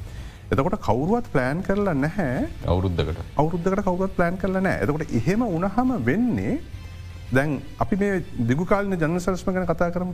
[0.47, 2.47] එතකොට කවරුවත් ප්ලෑන් කරලා නැහැ.
[2.67, 6.55] අවුරුද්ධකට අවුරුද්ධකට කවුත් ප්ලෑන් කරලා නෑ එතකොට එහෙම උනහම වෙන්නේ
[7.35, 10.13] දැන් අපි මේ දිගුකාලන ජන සරස්ම ගැන කතා කරම.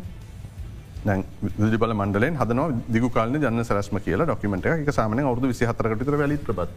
[1.04, 1.25] දැන්
[1.59, 6.71] විදිබල මණ්ඩලෙන් හදන දිගුකාලන ජන සරස්ම කියලා ඩොකිමට එක සාමන අවුදු විසිහතරකට විලි ප්‍රබත්.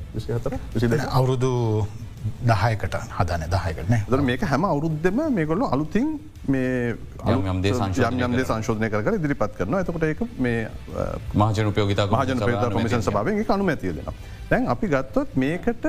[1.20, 1.52] අවුරුදු
[2.52, 6.08] දහයකට හදන දහයකන ද මේක හැම අවුරුද්ධම මේකොල්ලු අලුතින්
[6.48, 6.96] මේ
[7.28, 10.68] යම්දේ සංශෝධනය කර ඉදිරිපත් කරන එතකොට ඒක මේ
[11.36, 14.10] මහජන උපයෝගතා මහජන පේත කොමිසන් සභාවෙන් අනුම ඇතිය දෙෙන.
[14.50, 15.86] දැන් අපි ගත්තොත් මේකට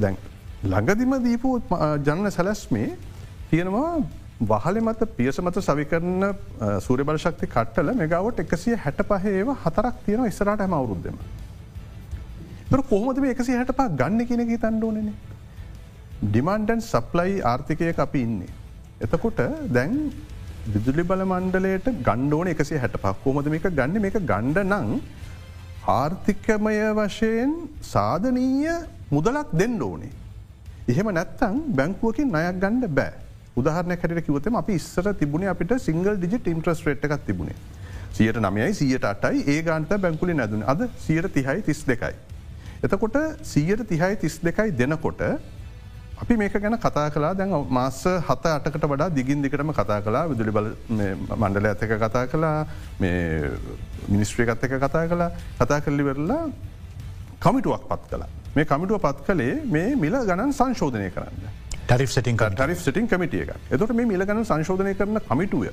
[0.00, 0.16] දැන්
[0.64, 1.60] ළඟදිම දීපු
[2.06, 2.88] ජන්න සැලැස්මේ
[3.50, 3.90] තියෙනවා
[4.40, 6.24] වහල මත පියස මත සවිකරන
[6.80, 11.18] සූර බලශක්ති කට්ටල මෙගවට එකසිය හැට පහේව හතරක් තියෙන ඉස්රට හැම අවුරුද්ධම.
[12.70, 15.10] තර කොහොමද මේ එකසි හැට පා ගන්න කියනක තන්ඩෝනන.
[16.24, 18.52] ඩිමන්ඩන් සප්ලයි ආර්ථිකය අපි ඉන්නේ.
[19.00, 19.40] එතකොට
[19.76, 19.94] දැන්
[20.72, 24.88] විදුලි බල මණ්ඩලයට ගණ්ඩෝන එකසි හැට පක් කොමද මේක ගන්න මේක ගණ්ඩ නං
[25.98, 27.54] ආර්ථිකමය වශයෙන්
[27.92, 28.74] සාධනීය
[29.10, 30.12] මුදලක් දෙන්න ඕනේ.
[30.88, 33.14] එහෙම නැත්තං බැංකුවකින් අයක් ගණ්ඩ බෑ.
[33.58, 37.58] උදාහරන කට කිවතම අපි ඉස්සර තිබුණ අපිට සිංගල් ඩිජිට ඉන්ට්‍රස් රට් එකක් තිබුණේ.
[38.16, 40.64] සියට නමයයි සියට අටයි ඒ ගාන්ත බැංකුලි නැදුන.
[40.72, 42.14] අද සියට තිහයි තිස් දෙකයි.
[42.84, 43.16] එතකොට
[43.52, 45.22] සීයට තිහයි තිස් දෙකයි දෙනකොට
[46.22, 50.54] අපි මේක ගැන කතා කලා දැන් මාස හත අටකට වඩා දිගින් දිකටම කතා කලා විදුලි
[50.56, 52.66] බල මණ්ඩල ඇතක කතා කලා
[53.02, 56.42] මිනිස්ත්‍රියකත් එක කතා කලා කතා කරලි වෙරලා
[57.44, 61.67] කමිටුවක් පත් කලා මේ කමිටුව පත් කළේ මේ මිල ගණන් සංශෝධනය කරන්න.
[61.88, 65.70] ටරිෆ් සිටින් ටරිෆ් සිටින් කමිටිය එක එතට මේ මිලගන සංශෝධනය කරන කමිටුව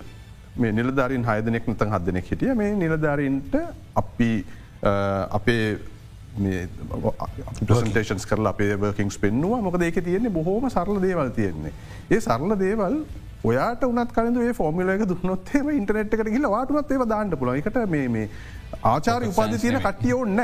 [0.58, 3.60] මේ නිලධාරින් හයදනෙක් නතන් හදනෙක් හිටිය මේ නිලධාරීන්ට
[3.96, 4.32] අපි
[5.32, 5.66] අපේ
[7.68, 9.62] ප්‍රසන්ටේෂන්ස් කරලා අපේ වර්කින්ස් පෙන්නවා.
[9.62, 11.74] මොකද ඒක තියෙන්නේ බොහෝම සරල දේවල් තියෙන්නේ.
[12.12, 12.96] ඒ සරල දේවල්
[13.44, 18.30] ඔයාට උනත් කලඳ ෆෝමිලක දුන්නොත්තේම ඉන්ටනෙට් එකට කියල වාටුනත් ඒව දාන්නට පුල එකට මේ
[18.84, 20.40] ආචාර උපාද තියෙන කට්ටියෝන්න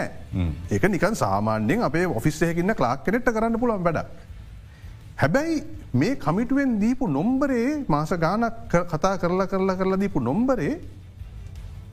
[0.72, 4.31] ඒක නිකන් සාමාන්‍යෙන් අපේ ඔෆිස්සයකින්න ලාක් කෙනෙට්ට කරන්න පුළන් වැඩක්.
[5.18, 10.82] හැබැයි මේ කමිටුවෙන් දීපු නොම්බරේ මාස ගානක් කතා කරලා කරලා කරලා දීපු නොම්බරේ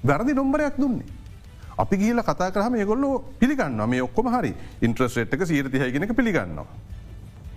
[0.04, 1.06] වැරදි නොම්බරයක් දුන්නේ.
[1.78, 6.66] අපි කියල කතා කරහම ගොල්ලෝ පිළිගන්න මේ ඔක්කොම හරි ඉන්ට්‍රස්ට් එක සීරතිහයගෙනක පිළිගන්නවා.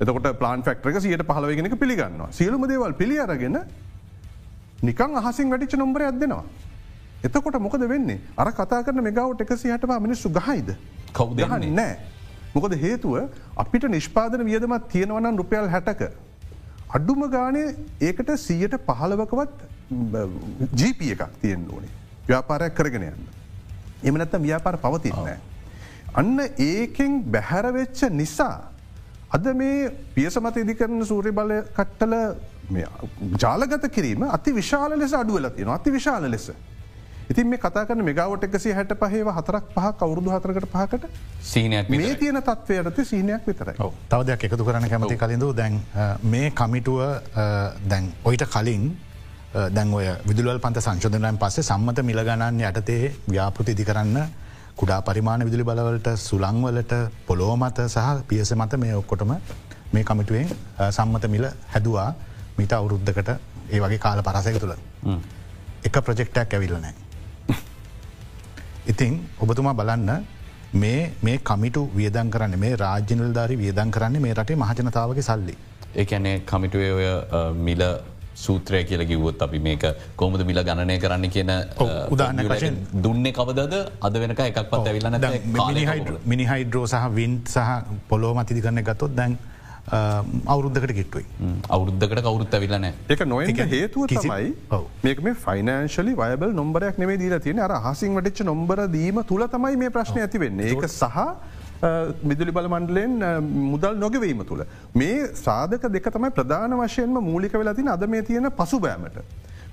[0.02, 3.58] එතකොට ප්ලාන් ෆක්ටරක සියට පහලවගෙනක පිළිගන්නවා සියලුම දේවල් පිළි අරගෙන
[4.82, 6.44] නිකං අහසින් වැඩිච නොම්බර අදනවා.
[7.24, 10.74] එතකොට මොකද වෙන්නේ අර කතා කරන මෙගවට එක සිහටවා මිනිස්සු ගහයිද
[11.14, 11.98] කවුද නෑ.
[12.56, 13.16] මොකද හේතුව
[13.64, 16.02] අපිට නිෂ්පාදන වියදමත් තියෙනවනම් රුපියල් හැටක.
[16.98, 17.76] අඩුම ගානේ
[18.08, 19.58] ඒකට සීයට පහලවකවත්
[20.82, 21.94] ජීප එකක් තියෙන් ඕනේ
[22.28, 23.24] ව්‍යාපාරයක් කරගෙන යන්න.
[24.04, 25.32] එමනැත්ත ව්‍යාපාර පවතින්න.
[26.20, 28.58] අන්න ඒකෙන් බැහැරවෙච්ච නිසා.
[29.36, 32.16] අද මේ පියසමත ඉදිකරන සූරි බල කට්ටල
[33.44, 36.52] ජාලගත කිරීම අති විශාල ලෙස අඩුවල තියෙන අති විශාල ලෙස.
[37.32, 41.06] ඉතින් මේ කතා කරන මෙගවට එකසි හැට පහේව හතරක් පහ කවුරුදු හතරකට පහකට
[41.44, 43.76] සීනයක් මේ තියෙන තත්වයට සීනයක් විතරයි.
[44.10, 45.80] තව දෙයක් එකතු කරන කැමති කලින්ඳ දැන්
[46.26, 47.00] මේ කමිටුව
[47.88, 48.92] දැන් ඔයිට කලින්
[49.72, 54.18] දැන් ඔය විදුලල් පන්ත සංශෝධනයන් පස්සේ සම්මත මිලගණන් යටතේ ව්‍යාපෘති ඉදි කරන්න
[54.76, 59.32] කුඩා පරිමාණ විදුලි බලවලට සුළංවලට පොලෝ මත සහ පියස මත මේ ඔක්කොටම
[59.94, 60.52] මේ කමිටුවෙන්
[60.90, 62.10] සම්මත මිල හැදවා.
[62.58, 63.30] මිට අවුරුද්ධකට
[63.70, 64.76] ඒ වගේ කාල පරසක තුළ
[65.84, 66.94] එක ප්‍රජෙක්ටක් ඇවිල්ලනෑ
[68.88, 70.24] ඉතිං ඔබතුමා බලන්න
[70.74, 75.56] මේ මේ කමිටු වියදන් කරන්න මේ රාජ්‍යනල්ධාරි වියදන් කරන්නේ මේ රටේ මහජනතාවගේ සල්ලි.
[75.96, 77.06] ඒඇනේ කමිටුවේ ඔය
[77.68, 77.84] මිල
[78.44, 79.84] සූත්‍රය කියල කිවොත් අපි මේක
[80.16, 81.52] කොමද මිල ගණනය කරන්න කියන
[82.14, 82.78] උදාහරණයක් වශයෙන්.
[83.04, 83.76] දුන්නේ කවදද?
[84.02, 85.16] අද වෙනක එකක් පත් ඇවිල්ලන
[86.34, 87.72] මිනිහයිඩ්‍රෝ සහ වින්් සහ
[88.10, 89.38] පොලෝ මතිදි කරන්න ගතොත් දැන්
[89.90, 91.26] අවුරුද්ධකට කිට්ටුයි
[91.70, 94.54] අවුරුද්ධකට කවුරුත් ඇවිලන එක නො හේතුව තමයි
[95.04, 99.76] මේක මේ ෆයිනන්ශලි වයබල් නොම්බරයක් නෙේ දීල තියෙන අර හසින් වටිච්ච නොම්බර දීම තුළ තමයි
[99.84, 100.70] මේ ප්‍රශ්නය ඇතිවෙන්නේ.
[100.72, 101.18] ඒක සහ
[102.24, 103.14] මිදුලි බල මණ්ඩලෙන්
[103.72, 104.66] මුදල් නොගවීම තුළ.
[104.96, 109.18] මේ සාධක දෙක තමයි ප්‍රධාන වශයෙන්ම මූලික වෙලතින අද මේ තියෙන පසුබෑමට.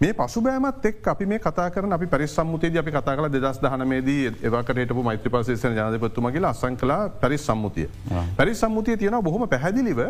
[0.01, 4.93] මේ පසුබෑමත් එක් අපි මේ කතා කරන අපි පරිසම්මුතියද අපි කතා කල දෙදස් දහනමේදී ඒවකටට
[5.01, 7.89] මෛත්‍ර පසේෂන ජනපත්තුමගේ අසං කලා පැරිස් සම්මුතිය.
[8.37, 10.03] පැරිස් සම්මුතිය තියෙන බොහොම පැහැදිලිව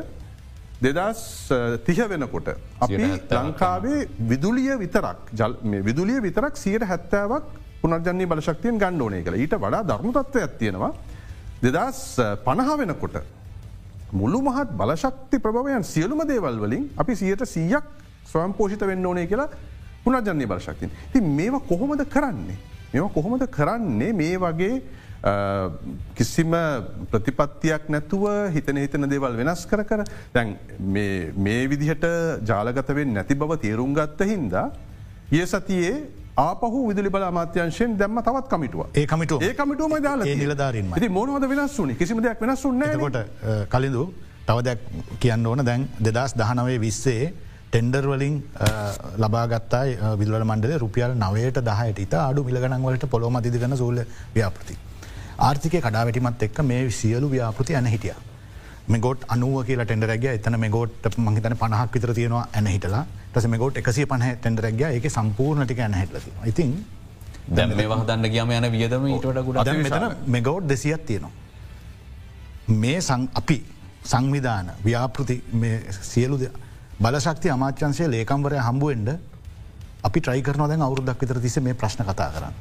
[0.80, 1.22] දෙදස්
[1.86, 2.48] තිහ වෙනකොට.
[2.78, 2.96] අපි
[3.30, 5.32] ලංකාවේ විදුලිය විතරක්
[5.82, 7.48] විදුලිය විතරක් සියට හැත්තාවක්
[7.80, 10.92] පුනර්ජන්නේ බලශක්තියෙන් ගණ්ඩෝනය කළ ඊට වඩා ධර්මතත්ව ඇත්තියෙනවා
[11.62, 12.02] දෙදස්
[12.44, 13.16] පණහ වෙනකොට
[14.12, 17.88] මුළු මහත් බලශක්ති ප්‍රභවයන් සියලුම දේවල් වලින් අපි සියට සීයක්
[18.26, 19.48] ස්වයම් පෝෂිත වෙන්න ඕනේ කියලා
[20.08, 20.96] පුනර්ජන්නේ බලශක්තින්.
[21.12, 22.58] ති මේවා කොහොමද කරන්නේ.
[22.92, 24.12] මෙ කොහොමද කරන්නේ?
[24.22, 24.74] මේ වගේ
[26.14, 26.52] කිසිම
[27.12, 30.54] ප්‍රතිපත්තියක් නැතුව හිතන හිතන දේවල් වෙනස් කර කර දැන්
[31.46, 32.06] මේ විදිහට
[32.50, 34.70] ජාලගතවෙන් නැති බව තේරුම් ගත්ත හින්දා
[35.32, 35.96] ඒ සතියේ
[36.36, 41.98] ආපහු විදුලි බල අමාත්‍යංශයෙන් දැම්ම තවත් කමිටුව ඒ කමිට ඒ කමිටුවම දාල නිලධාරීම මොනවද වෙනස්සුනි
[41.98, 43.18] කිසිම දෙයක් වෙනස්සුන්න කොට
[43.74, 44.06] කලින්දු
[44.48, 44.80] තවදැක්
[45.20, 45.64] කියන්න ඕන.
[45.64, 47.32] දැන් දෙදස් දහනවේ විස්සේ
[47.72, 48.36] ටෙන්ඩර් වලින්
[49.24, 53.98] ලබාගත්තයි විල්වල මණ්ඩල රුපියල් නවයට දහයට ඉතා අඩු මිලගනන්වලට පොළොම අධිකන සූල
[54.36, 54.74] ව්‍යාපෘති.
[55.46, 58.14] ආර්ථිකය කඩාවැටිමත් එක්ක මේ සියලු ව්‍යාපෘති ඇන හිටිය.
[58.92, 63.02] මෙගොට් අනුව කියලා ටෙන්ඩරැග එතන මෙගොට් මහිතන පණහක් විතර තියෙනවා ඇන හිටලා
[63.32, 66.70] ටස මෙගොට් එකසිය පහ ටෙන්ඩරැග එක සම්පූර්ණටික ඇන හිටලති ඉතින්
[67.58, 71.32] දැම මේ වහදන්න ගියම යන වියදම ඊටට ගුඩ මෙතන මෙගෞඩ් දෙසියක් තියෙනවා.
[72.84, 72.98] මේ
[73.40, 73.58] අපි
[74.14, 75.36] සංවිධාන ව්‍යාපෘති
[76.12, 76.40] සියලු
[77.00, 79.10] බලශක්ති අමාත්‍යන්සේ ලේකම්වරය හම්බුවෙන්ඩ
[80.06, 82.54] අපි ට්‍රයි කරන දැන් අවුරුදක් විතර තිස මේ ප්‍රශ්න කතා කරන්න.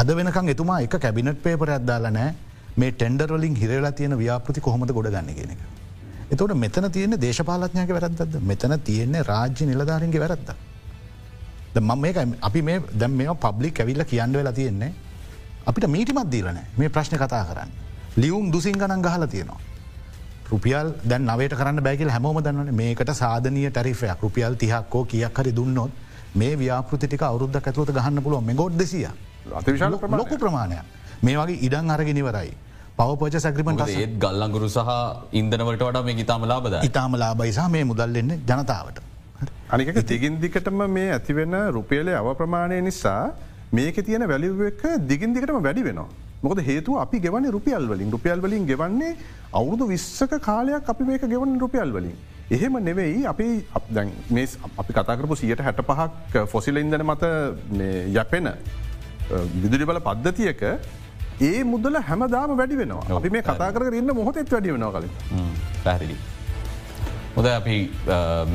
[0.00, 2.34] අද වෙනකං එතුමා එක කැබිනට් පේපර ඇත්දාල නෑ
[2.76, 5.62] මේ ටෙන්ඩර්වලින් හිරලා තියෙන ව්‍යාපෘති කොහොමද ගොඩ ගන්න කියෙන එක.
[6.32, 10.52] එතවට මෙතන තියෙන දේශපාලඥයක වැරද්ද මෙතන තියෙන්නේ රාජ්‍ය නිලධාරන්ගේ වැරද්ද.
[11.80, 14.92] මම මේක අපි මේ දැම් මේ පබ්ලි ඇවිල්ල කියන්න වෙලා තියෙන්නේ
[15.66, 17.72] අපිට මීටිමත් දීලන මේ ප්‍රශ්න කතා කරන්න.
[18.16, 19.60] ලියවුම් දුසින් ගණන් ගහල තියෙනවා.
[20.50, 24.20] රුපියල් දැන් නවට කරන්න බැගල් හැමෝම දන්නන මේකට සාධනය ටරිෆයක්.
[24.22, 25.90] රුපියල් තිහක්කෝ කියක් හරි දුන්නොත්
[26.34, 29.08] මේ ව්‍යාපෘතික අවුද්ධ ඇතුවත ගහන්න පුළුව මේ ගොඩ් දෙසිය
[30.20, 30.84] ලොකු ප්‍රමාණයක්.
[31.22, 32.52] මේ වගේ ඉඩන් අරගෙනවරයි.
[32.98, 34.88] පවපච සැක්‍රිමට ඒත් ගල්ලංගුරු සහ
[35.40, 39.02] ඉන්දනවට වඩා මේ ඉතාම ලාබද ඉතාම ලාබයිසා මේ මුදල්ලෙන්න ජනතාවට.
[39.74, 43.20] අනික දිගින් දිකටම මේ ඇතිවෙන රුපියලේ අව ප්‍රමාණය නිසා
[43.78, 44.82] මේක තියෙන වැලිුව එක
[45.12, 46.08] දිගින් දිකටම වැඩි වෙනවා.
[46.42, 48.10] මොකද හේතු අපි ගෙවන රුපියල් වලින්.
[48.14, 49.16] රුපියල් වලින් ගෙවන්නේ
[49.60, 52.16] අවුරුදු විශ්සක කාලයක් අපි මේක ගෙවන රුපියල් වලින්.
[52.56, 53.46] එහෙම නෙවෙයි අපි
[54.36, 54.46] මේ
[54.82, 57.24] අපි කතාකරපු සියට හැට පහක් ෆොසිල ඉදන මත
[58.16, 58.48] යැපෙන
[59.62, 60.62] විදුලි බල පද්ධතියක
[61.48, 63.18] ඒ මුදල හැමදාම වැඩි වෙනවා.
[63.20, 65.12] අපි මේ කතා කර ඉන්න මොහොතෙත් වැඩි වෙනවා කලින්.
[65.84, 66.16] පැහදිලි.
[67.36, 67.76] හොද අපි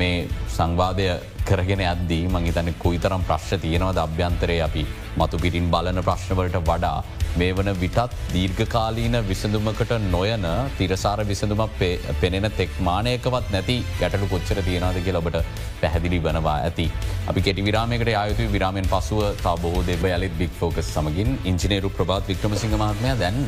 [0.00, 0.16] මේ
[0.56, 1.06] සංවාදය
[1.48, 3.98] කරගෙන අද්දී මංහිතන කොයිතරම් ප්‍රශ්න තියෙනවද?
[4.06, 4.82] අභ්‍යන්තරය අපි
[5.16, 6.96] මතු පිටින් බලන ප්‍රශ්නවලට වඩා
[7.36, 10.46] මේ වන විටත් දීර්ඝකාලීන විසඳුමකට නොයන
[10.78, 11.82] තිරසාර විසඳුමක්
[12.20, 15.38] පෙනෙන තෙක්මානයකවත් නැති ගැටලු කොච්චර තියෙනද කිය ඔබට
[15.80, 16.86] පැහැදිලි වනවා ඇති.
[17.26, 22.32] අපි කෙටි විරාමයකට ආයුතු විරාමෙන් පසුව තා බොහෝ දෙබ යලිත් බික් ෆෝකස් සමගින් ඉංජිනේරු ප්‍රභාත්
[22.32, 23.38] වික්‍රමසිංහ මහත්මය දැන්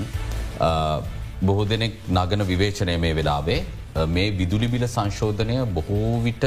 [1.43, 3.61] බොහෝ දෙනෙක් නගන විවේචනය මේ වෙලාවේ.
[4.07, 6.47] මේ විදුලිබිල සංශෝධනය බොහෝ විට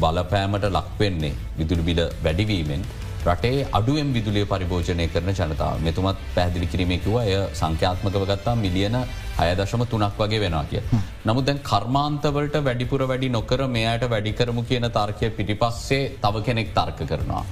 [0.00, 2.82] බලපෑමට ලක්වෙන්නේ විදුලිබිල වැඩිවීමෙන්.
[3.28, 8.96] රටේ අඩුවෙන් විදුලිය පරිභෝජනය කරන ජනතාව මෙතුමත් පැදිලි කිරීමකිව එය සංඛ්‍යාත්මකව ගත්තා මිලියන
[9.44, 10.82] අයදශම තුනක් වගේ වෙනවා කිය.
[11.28, 17.44] නමුත් දැන් කර්මාන්තවලට වැඩිපුර වැඩි නොකර මෙයට වැඩිකරමු කියන තර්කය පිටිපස්සේ තව කෙනෙක් තර්ක කරනවා.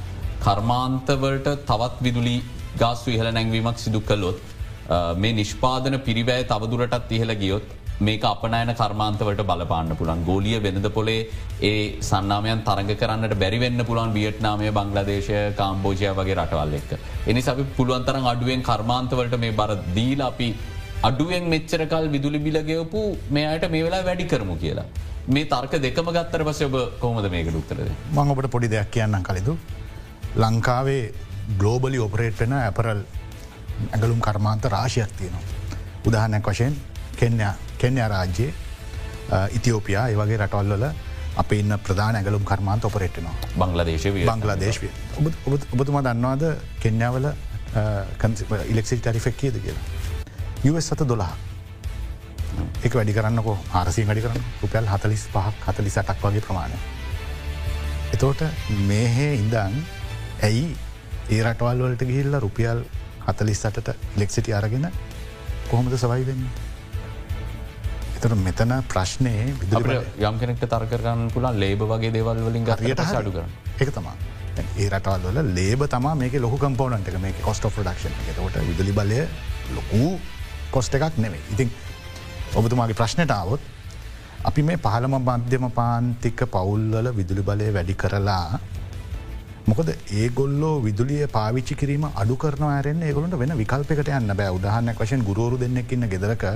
[0.46, 2.36] කර්මාන්තවලට තවත් විදුලි
[2.82, 4.40] ගාස්ු ඉහල නැංවීමක් සිදු කළොත්
[5.22, 11.20] මේ නිෂ්පාදන පිරිවෑ තවදුරටත් ඉහළ ගියොත් මේක අපනෑන කර්මාන්තවට බලපාන්න පුළන් ගෝලිය වෙනද පොලේ
[11.70, 11.72] ඒ
[12.08, 16.92] සන්නාමයන් තරග කරන්නට බැරිවෙන්න පුළන් වියට්නාමය බංලදේශය කාම්බෝජය වගේ රටවල් එක්ක.
[17.30, 20.48] එනි අපි පුළුවන්තරන් අඩුවෙන් කර්මාන්තවලට මේ බර දීල අපි
[21.10, 24.86] අඩුවෙන් මෙච්චරකල් විදුලි බිලගයපු මෙයට මේ වෙලා වැඩි කරමු කියලා.
[25.34, 27.88] මේ තර්ක දෙකම ගත්තර පස ඔබ කොහොමද මේක ුත්තරද.
[28.16, 29.56] මං ඔබට පොඩි දෙයක් කියන්න කලෙදු.
[30.44, 31.02] ලංකාවේ
[31.60, 33.02] ගලෝබලි ඔපරේට්න ඇපරල්
[33.94, 35.44] ඇගලුම් කර්මාන්ත රාශයක් තියෙනවා.
[36.08, 36.76] උදාහනයක් වශයෙන්
[37.18, 38.52] කෙන්යා රාජ්‍යයේ
[39.56, 40.88] ඉතිෝපියා ඒවගේ රටවල්වල
[41.38, 44.90] අප ඉන්න ප්‍රධාන ඇගලුම් කර්මාන්ත ඔපරේටනවා බංලදේශ බංගලාදේශය
[45.74, 46.44] ඔබතුමා දන්නවාද
[46.80, 47.28] කෙන්යාවල
[48.66, 50.80] ඉලෙක්සිල් ටරිෆෙක් කියද කියලා.
[50.80, 51.32] සත දොලා
[52.82, 56.78] එක වැඩි කරන්නකෝ ආරසී වැඩි කරන්න රුපියල් හතලිස් පහක් හතලි සටක් වගේ ප්‍රමාණය.
[58.14, 58.42] එතෝට
[58.88, 59.76] මේහේ ඉඳන්
[60.42, 60.64] ඇයි
[61.30, 62.82] ඒ රටවල් වලට ගිහිල්ල රුපියල්
[63.28, 64.90] හතලිස්සටට ලෙක්සිටි අරගෙන
[65.70, 66.48] කොහොමද සවයි වෙන්න.
[68.18, 69.32] එතට මෙතන ප්‍රශ්නය
[70.20, 73.44] යම් කෙනෙක්ට තර්කරන්න පුළන් ලේබ වගේ දේවල් වලින් ගරියට අඩු කර
[73.78, 74.14] එක තමා
[74.58, 79.20] ඒ රටවල් වල ලේබ තමා මේක ලොහු කම්පෝනට මේක කොස්ට ඩක්ෂන් එතකොට විදුලි බලය
[79.76, 80.08] ලොකූ
[80.72, 81.70] කොස්ට එකක් නෙවෙයි ඉතින්
[82.54, 83.60] ඔබතුමාගේ ප්‍රශ්නටාවත්
[84.42, 88.58] අපි මේ පහළම මධ්‍යම පාන්තික පවුල්වල විදුලි බලය වැඩි කරලා
[89.66, 94.50] මොකද ඒගොල්ලෝ විදුලිය පාවිච්චි කිරීම අඩු කරන ඇරෙන් ඒගොලට වෙන විකල්පකට යන්න බෑ.
[94.50, 96.46] උදාහන්නක් වශයෙන් ගුරුවරු දෙන්නෙක්න්න ගෙදරක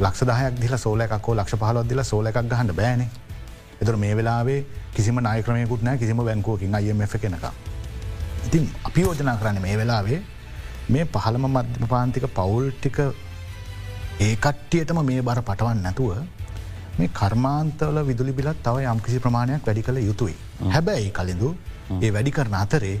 [0.00, 3.02] ලක්ෂ දහයක් දිල සෝලකෝ ලක්ෂ පහලොත් දිල සෝල එකක් ගහන්න බෑන
[3.82, 4.60] එතුර මේ වෙලාවේ
[4.94, 7.46] කිසිම නායක්‍රමයකුත් නෑ කිසිම බැංකෝකින් අයමF කෙනක.
[8.46, 10.20] ඉතින් අපි යෝජනා කරන්න මේ වෙලාවේ
[10.88, 12.98] මේ පහළම මධ්‍යම පාන්තික පවුල්ටික
[14.20, 16.12] ඒ කට්ටියටම මේ බර පටවන් නැතුව
[16.98, 20.34] මේ කර්මාන්තවල විදුලි බිලත් තව යම්කිසි ප්‍රමාණයක් වැඩි කළ යුතුයි.
[20.74, 21.50] හැබැයි කලින්දු
[22.02, 22.96] ඒ වැඩි කරන අතරේ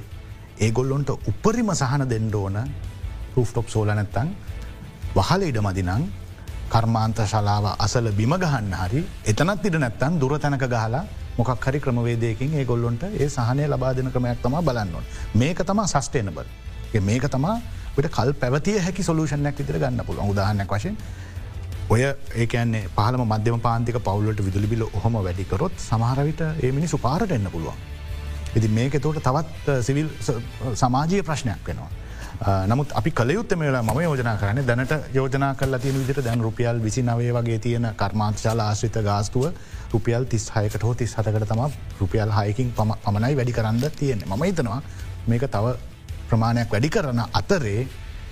[0.66, 2.58] ඒගොල්ලොන්ට උපරිම සහන දෙන්න ඕන
[3.36, 4.30] රූෆ්ටොප් සෝල නැත්තං
[5.14, 6.04] වහල ඉඩ මදිනං
[6.68, 11.04] කර්මාන්ත ශලාව අසල බිම ගහන්න හරි එතනත් ඉට නැත්තන් දුර තැනක ගහලා
[11.38, 16.46] මොකක් හරි ක්‍රමවේදයකින් ඒ ගොල්ලොන්ට ඒ සහනය ලබා දෙන ක්‍රමයක් තම බලන්නවන් මේක තමා සස්ටේනබල්
[17.02, 17.56] මේක තමා
[17.96, 20.96] ට කල් පැවතිය හැකි සොලූෂණයක් විතර ගන්න පුළ උදාහන්නක් වශයෙන්
[21.88, 27.78] ඔය ඒකන්නේ පහල මධ්‍යම පාන්තික පවුලට විදුලිබිල හොම වැඩිකරොත් සමහරවිට ඒ මිනි සුපාරට එන්න පුළුවන්.
[28.54, 31.88] ඉති මේක තෝට තවත් uh, සිවිල් uh, සමාජය ප්‍රශ්නයක් වෙනවා.
[32.66, 37.02] නමුත් අපි කලයුත්ත මේලා ම යෝජනා කරන දැනට යෝජනා කල තිය විදිට දැන් රුපියල් විසි
[37.02, 39.46] නවේ වගේ තියෙන කර්මාංශාල ආශ්‍රිත ගාස්තුව
[39.92, 41.62] රුපියල් තිස් හයකට හෝ තිස් හතකට තම
[42.00, 44.82] රුපියල් හයකින් පමණයි වැඩි කරන්න තියෙන ම හිතනවා
[45.26, 45.74] මේක තව
[46.28, 47.80] ප්‍රමාණයක් වැඩි කරන අතරේ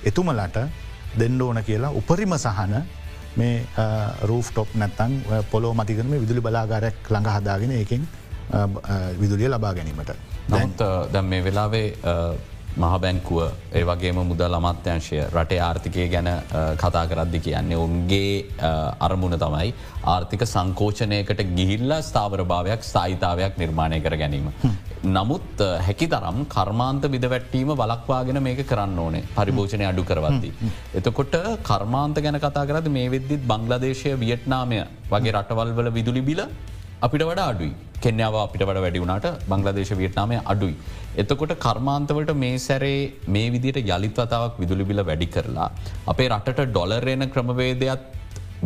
[0.05, 0.61] එතුමලට
[1.19, 2.75] දෙන්න ඕන කියලා උපරිම සහන
[3.37, 3.67] මේ
[4.23, 5.13] රූෆ් ටොප් නැත්තන්
[5.51, 8.09] පොලෝ මතිකරම විදුලි බලාගාරයක් ළඟ හදාගෙන ඒකින්
[9.21, 10.13] විදුලිය ලබා ගැනීමට.
[10.49, 11.89] නමුත් දැම් මේ වෙලාවේ
[12.77, 13.39] මහබැංකුව
[13.73, 16.29] ඒ වගේම මුදල් අමාත්‍යංශය රටේ ආර්ථිකය ගැන
[16.83, 18.35] කතා කරද්දි කියන්නේ ඔන්ගේ
[19.07, 19.71] අරමුණ තමයි
[20.15, 24.49] ආර්ථික සංකෝචනයකට ගිහිල්ල ස්ථාවර භාවයක් ස්ථායිතාවයක් නිර්මාණය කර ගැනීම.
[25.17, 30.53] නමුත් හැකි තරම් කර්මාන්ත විදවැට්ටීම වලක්වාගෙන මේක කරන්න ඕනේ පරිභෝෂණය අඩු කරවද්දි.
[31.01, 31.37] එතකොට
[31.71, 34.81] කර්මාන්ත ගැන කතා කරද මේ වෙද්දිත් බංගලදේශය වියට්නාමය
[35.13, 36.43] වගේ රටවල් වල විදුලි බිල
[37.05, 37.73] අපිට වඩ අඩුයි
[38.05, 40.75] කෙන්යාව අපිට වඩ වැඩි වුණට බංගලදේශ වියට්නාමය අඩුයි.
[41.23, 43.01] එතකොට කර්මාන්තවලට මේ සැරේ
[43.35, 45.69] මේ විදිට යළිත්වතාවක් විදුලිබිල වැඩි කරලා.
[46.13, 48.01] අපේ රටට ඩොලරේන ක්‍රමවේදයක්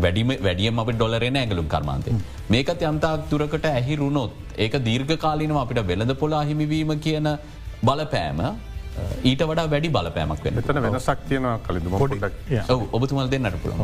[0.04, 2.14] වැඩිම වැඩියම අප ඩොලරෙන ඇගලුම් කර්මාන්තය.
[2.54, 4.32] මේකත් යම්තාක් තුරකට ඇහි රුණොත්
[4.64, 7.28] ඒක දීර්ඝ කාලිනව අපිට වෙළඳ පොලා හිමිවීම කියන
[7.88, 8.40] බලපෑම
[9.22, 13.74] ඊට වඩා වැඩි බලපෑමක් වෙන එතන වෙනසක් තියෙන කලින්ම පොඩක් ඔබතුමල් දෙන්නට පුළ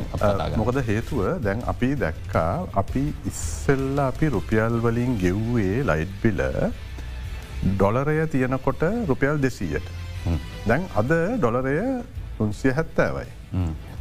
[0.62, 2.51] මොකද හේතුව දැන් අපි දැක්කා
[2.83, 6.42] අපි ඉස්සෙල්ල අපි රුපියල් වලින් ගෙව්වේ ලයිට් බිල
[7.64, 9.88] ඩොලරය තියෙනකොට රුපියල් දෙසීයට.
[10.66, 11.77] දැන් අද ඩොලරය
[12.38, 13.29] උන්සිය හැත්තෑවයි.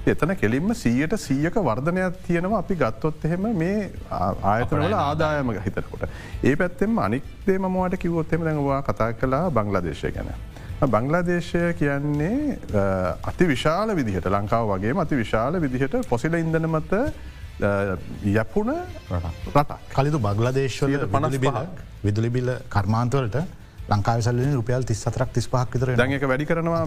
[0.07, 3.91] එතන කෙලින්ම සීයට සීයක වර්ධනයක් තියෙනවා අපි ගත්තොත් එහෙම මේ
[4.43, 6.03] ආයතනවල ආදායම හිතකොට.
[6.43, 10.29] ඒ පැත්තෙම අනික්දේ මමට කිවොත්තෙම දැඟවා කතා කලා බංගලදේශය ගැන.
[10.83, 12.57] බංගලාදේශය කියන්නේ
[13.23, 16.93] අති විශාල විදිහට ලංකාව වගේ අති විශාල විදිහට පොසිල ඉන්දනමත
[18.35, 18.71] යපුන
[19.53, 21.39] රට කලිතු බංගලදේශවලට පනස්
[22.03, 23.37] විදුලි බිල්ල කර්මාන්තවලට
[23.89, 26.83] ලංකාවසල්ලන රුපියල් තිස් සතරක් තිස් පහක් විතර දක වැඩි කරනවා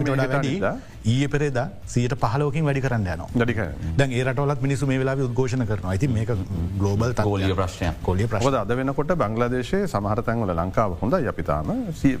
[1.05, 3.63] ඊය පෙරේද සීට පහලෝකින් වැඩි කරන්න යන ඩික
[3.97, 8.75] දැන් ඒරටවලත් මිනිසු මේ වෙලා උද්ඝෝෂණ කරන ඇති මේ ගලෝබල් තෝලිය ප්‍රශ්නය කොලිය ප්‍රශ අද
[8.77, 11.71] වෙනකොට බංගලදේශයේ සමහරතැන්වල ලංකාව හොඳ යපිතාම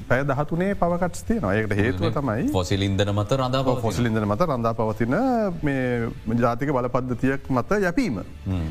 [0.09, 1.53] පැය දහතුනේ පවකටස් තියනවා.
[1.53, 5.15] ඒකට හේතුව තමයි ෆොසිලින්දන මත රඳා ෆොසිලින්දන මත රඳා පවතින
[5.63, 8.23] මේ ජාතික බලපද්ධතියක් මත යැපීම.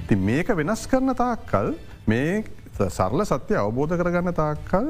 [0.08, 1.74] ති මේක වෙනස් කරන තාක්කල්
[2.06, 2.44] මේ
[2.86, 4.88] සරල සත්‍ය අවබෝධ කරගන්න තාක්කල්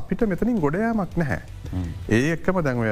[0.00, 1.40] අපිට මෙතනින් ගොඩයමක් නැහැ.
[2.16, 2.90] ඒ එක්කම දැන්වය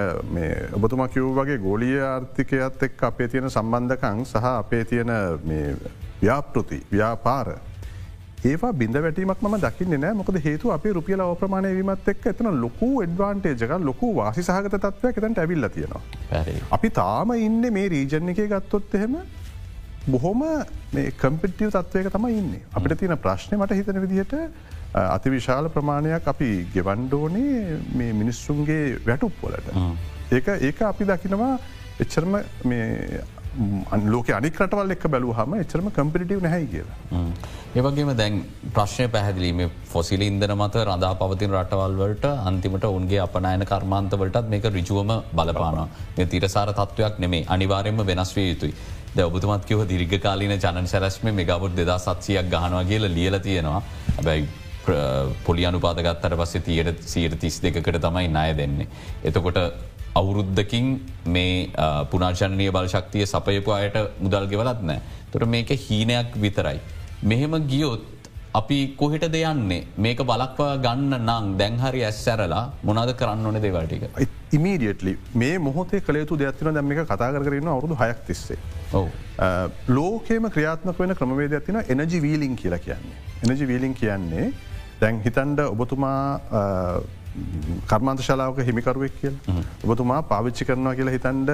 [0.79, 5.13] ඔබතුම කිව් වගේ ගෝලිය ආර්ථිකයත් එක් අපේ තියෙන සම්බන්ධකං සහ අපේ තියෙන
[6.23, 7.53] ව්‍යාපෘති ව්‍යාපාර.
[8.51, 12.89] ඒවා බිඳ වැටීමක් ම දකින්න නෑ මොකද හේතු අප රුපියල ඕප්‍රමාණය වීමත් එක් එතන ලොකු
[13.05, 16.03] එඩ්වාන්ටේජක ලොකු වාසි සහගත තත්වයක් එතැන්ට ඇවිල්ල තියෙනවා.
[16.77, 19.15] අපි තාම ඉන්න මේ රීජන් එක ගත්තොත් එහෙම
[20.09, 20.43] බොහොම
[21.23, 22.55] කම්පිටියව තත්වයක තම ඉන්න.
[22.75, 24.35] අපිට තියෙන ප්‍රශ්නය මට හිතන විදිහට
[24.95, 29.71] අති විශාල ප්‍රමාණයක් අපි ගෙවන්්ඩෝනේ මේ මිනිස්සුන්ගේ වැටුප්වලට.
[30.33, 31.53] ඒක ඒක අපි දකිනවා
[32.01, 32.35] එච්චරම
[34.13, 36.97] ලෝක අනිකටවල් එක් බැලූ හම එච්චරම කම්පිටිව් නැහැයි කියලා.
[37.77, 38.45] ඒවගේම දැන්
[38.77, 39.61] ප්‍රශ්නය පැහැදිලීම
[39.93, 45.79] ෆොසිල ඉන්දන මත රඳා පවතින රටවල්වලට අන්තිමට උන්ගේ අපනයන කර්මාන්තවලටත් මේක රිජුවම බලපාන
[46.35, 48.75] තිරසාර තත්ත්වයක් නෙමේ අනිවාරයෙන්ම වෙනස් වේ යුතුයි.
[49.21, 53.83] ඔබතුමත් කිව දිරිග කාලීන ජන සැරස්ම මෙගවුත් දෙදා සත්සියක් ගහනවා කියල ලියල තියෙනවා
[54.17, 54.47] හැබැයි
[55.47, 58.89] පොලි අනුපාදගත්තර පස්සේ තියට සීර තිස් දෙකට තමයි ණය දෙන්නේ.
[59.25, 59.59] එතකොට
[60.15, 60.89] අවුරුද්ධකින්
[61.27, 61.71] මේ
[62.11, 65.01] පුනාචනය බලශක්තිය සපයපු අයට මුදල් ගෙවලත් නෑ.
[65.31, 66.81] තොට මේක හීනයක් විතරයි.
[67.23, 68.09] මෙහෙම ගියොත්
[68.55, 74.09] අපි කොහෙට දෙයන්නේ මේක බලක්වා ගන්න නං දැන්හරි ඇස්සැරලා මොනද කරන්න ඕන දෙවටික.
[74.53, 78.59] ඉමීඩියටලි මේ මොහොතේ කළේතු දෙයක්තින දැම එක කතා කරන්න අවුදු හයක් තිස්සේ.
[79.97, 83.17] ලෝකේම ක්‍රියාත්මක වෙන ක්‍රමවේද ඇතින එනජි වීලින් කියලා කියන්නේ.
[83.49, 84.47] එනජි වීලින් කියන්නේ
[85.01, 86.21] දැන් හිතන්ඩ ඔබතුමා
[87.91, 89.37] කර්මාන්ත ශලාවක හිමිකරුවෙක් කියල්.
[89.85, 91.51] ඔබතුමා පාවිච්චි කරනවා කියලා හිතන්ඩ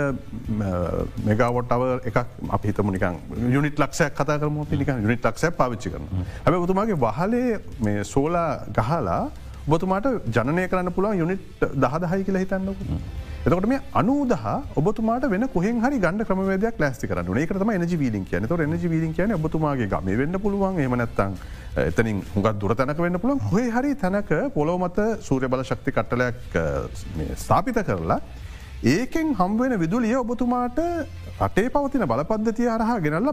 [1.28, 2.16] මෙගවොට්ටව එක
[2.56, 3.18] අප හිතමුනිකන්
[3.56, 6.08] යුනිට ලක්ෂයක් කතා කරම පිනික යුනිට ලක්ෂය පාවිච්චි කරන
[6.44, 9.22] හැබ ඔතුමාගේ වහලේ මේ සෝලා ගහලා
[9.68, 12.84] ඔබතුමාට ජනය කරන්න පුළුවන් යුනිට් දහදහයි කියලා හිතන්නකු.
[13.40, 14.32] එතකොට මේ අනුදහ
[14.76, 19.12] ඔබතුමාට වෙන කොහෙන් හරි ගන්න ක්‍රමවේදයක් ලෑස්ති කරන්න ඒකතම එනජ වීලින් කියන තොර එනජ වීලින්
[19.14, 20.80] කියන ඔබතුමාගේ ගම වෙන්න පුළුවන්.
[20.80, 21.36] එමනැත්තන්
[21.84, 23.40] එතනින් හුඟත් දුර තැනක වෙන්න පුළුවන්.
[23.52, 26.58] හොය හරි තැනක පොලොව මත සූරය බල ශක්ති කට්ටලයක්
[27.36, 28.20] ස්ථාපිත කරලා
[28.84, 30.80] ඒකෙන් හම්වෙන විදුලිය ඔබතුමාට
[31.40, 33.32] රටේ පවතින බලපද්ධතිය හරහා ගෙනල්ල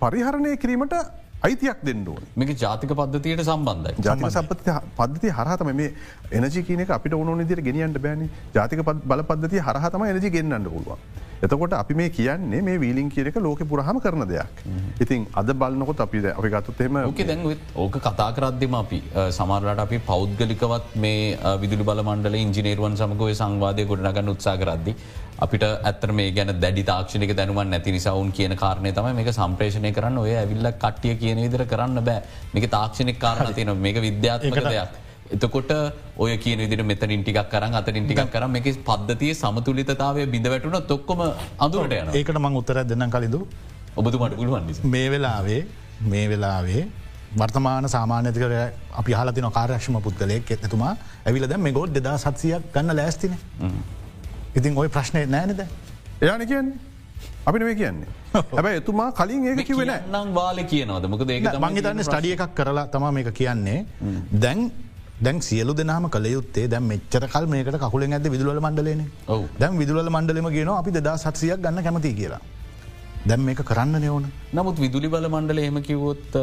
[0.00, 0.94] පරිහරණය කිරීමට
[1.44, 5.90] අයිතියක් දෙන්නඩුවන් මේක ජාතික පද්ධතියට සම්බන්ධයි ජාතික සපති පද්ධති හරහතම මේ
[6.32, 11.02] එනජි කියනක අපිට ඕන නිදිර ගෙනියන්ට බෑන ජාතික බල පද්ධති හරහතම එනජි ගෙන්න්නට පුළුවන්.
[11.44, 14.64] එතකොට අපි මේ කියන්නේ මේ වීලින් කියනක ලෝක පුරහම කරන දෙයක්.
[15.00, 17.44] ඉතින් අද බලන්නකොත් අපි අපි ගත්තුත්තෙම ඕක දැන්
[17.84, 19.02] ඕක කතා කරද්දිම අපි
[19.38, 24.96] සමරලට අපි පෞද්ගලිකවත් මේ විදුලි බල මණ්ඩල ඉංජිනේරුවන් සමගය සංවාදය ගොඩනගන්න උත්සා කරද්දි.
[25.44, 30.20] අපිට ඇත්තර මේ ගැන දැඩි තාක්ෂණක දැනුවන් නැති නිසාවුන් කියන කාරණය තම මේක සම්ප්‍රේෂණය කරන්න
[30.22, 32.22] ඔය ඇවිල්ල කට්ටිය කියන විදිර කරන්න බෑ.
[32.54, 34.94] මේක තාක්ෂණික කාරණ තියෙන මේක විද්‍යාත්මක දෙයක්.
[35.36, 35.72] එතකොට
[36.24, 41.24] ඔය කියන විදිට මෙතනින් ටිකක් කරන්න අතරින් ටිකක් කරම් එක පද්ධතිය සමතුලිතතාවය බිඳ වැටුන තොක්කොම
[41.58, 43.40] අඳුරට යන ඒකට මං උත්තර දෙන්න කලින්දු.
[43.96, 45.60] ඔබතුමට පුළුවන් මේ වෙලාවේ
[46.12, 46.86] මේ වෙලාවේ
[47.40, 48.52] වර්තමාන සාමාන්‍යතිකර
[49.00, 50.94] අපි හලතින කාර්යක්ෂම පුද්ගලයෙක් එතුමා
[51.26, 53.36] ඇවිල දැ මේ ගොඩ් දෙදා සත්සියක් ගන්න ලෑස්තින
[54.58, 55.60] ඉතින් ඔය ප්‍රශ්නය නෑනද
[56.24, 56.78] එයාන කියන්නේ?
[57.48, 58.08] අපි නේ කියන්නේ.
[58.56, 61.06] හැබැ එතුමා කලින් ඒක කිවෙන නම් වාල කියනවද?
[61.12, 63.78] මොක ඒක මංහිතන්න ස්ටඩිය එකක් කරලා තම මේක කියන්නේ.
[64.44, 64.60] දැන්
[65.26, 69.02] දැන් සියලු දෙනාම කළයුත්තේ දැම් මෙච්චර කල් මේකට කකුලෙන් ඇද විදුල මණ්ඩලන
[69.62, 72.42] දැම් විදුල මණ්ඩලම ගෙන අපි දෙදා සත්සියක් ගන්න කැමති කියලා.
[73.30, 76.36] දැම් මේක කරන්න නයවන නමුත් විදුලි බල මණ්ඩල එහෙම කිවොත්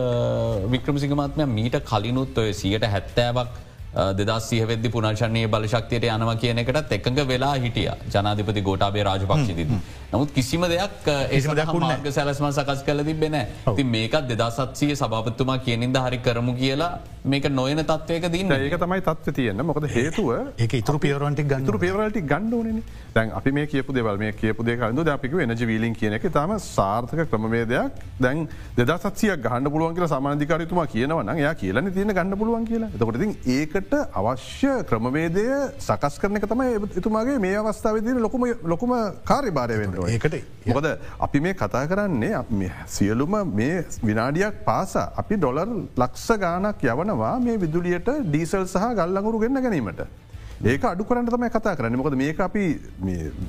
[0.73, 3.53] වික්‍රමසිගමාත්මය මීට කලිනුත් ඔය සියට හැත්තෑවක්
[3.93, 7.89] දෙදස් සිහවෙද්දි පුනර්ශණය බලශක්තියට යනවා කියන එකටත් එකඟ වෙලා හිටිය.
[8.13, 9.73] ජනාධිපති ගෝටාබේ රාජපක්ෂිදිද.
[10.13, 13.37] නමුත් කිසිම දෙයක් ඒසමදකුන්ගේ සැලස්ම සකස් කල තිබෙන
[13.77, 16.91] ති මේකත් දෙදසත්සිය සභාපත්තුමා කියනින්ද හරි කරමු කියලා
[17.25, 19.63] මේක නොයන තත්වයක දන්න ඒක තමයි තත්ව තියන්න.
[19.69, 22.81] මොකද හේතුව ඒ ඉතුරු පියවරන්ටි ගන්තුර පියවරලටි ගණ්ඩෝන
[23.15, 27.23] දැන් අපි මේ කියපු දෙවල් මේ කියපු දෙකරඳු අපික එනජ වීලින් කියන එක තම සාර්ථක
[27.31, 28.01] ක්‍රමවේදයක්.
[28.25, 32.91] දැන් දෙදසත්සිය ගන්න පුළුවන් කියලා සමාධිකාරතුමා කියනවන යා කියලන තියෙන ගන්න පුළුවන් කියලා.
[32.99, 35.45] තකොටින් ඒකට අවශ්‍ය ක්‍රමවේදය
[35.79, 38.93] සකස් කරන එක තමයි එතුමාගේ මේ අවස්ථාවදන ලොකුම ලොකුම
[39.25, 42.43] කාර්යභාරය වෙන්න ඒකට මොකද අපි මේ කතා කරන්නේ
[42.87, 49.63] සියලුම මේ විනාඩියක් පාස අපි ඩොලර් ලක්ෂ ගානක් යවනවා මේ විදුලියට ඩීසල් සහ ගල්ලඟුරු ගන්න
[49.63, 50.22] ගැනීමට.
[50.63, 51.97] ඒක අඩු කරන්න තමයි කතා කරන්න.
[51.99, 52.61] මොකද මේක අපි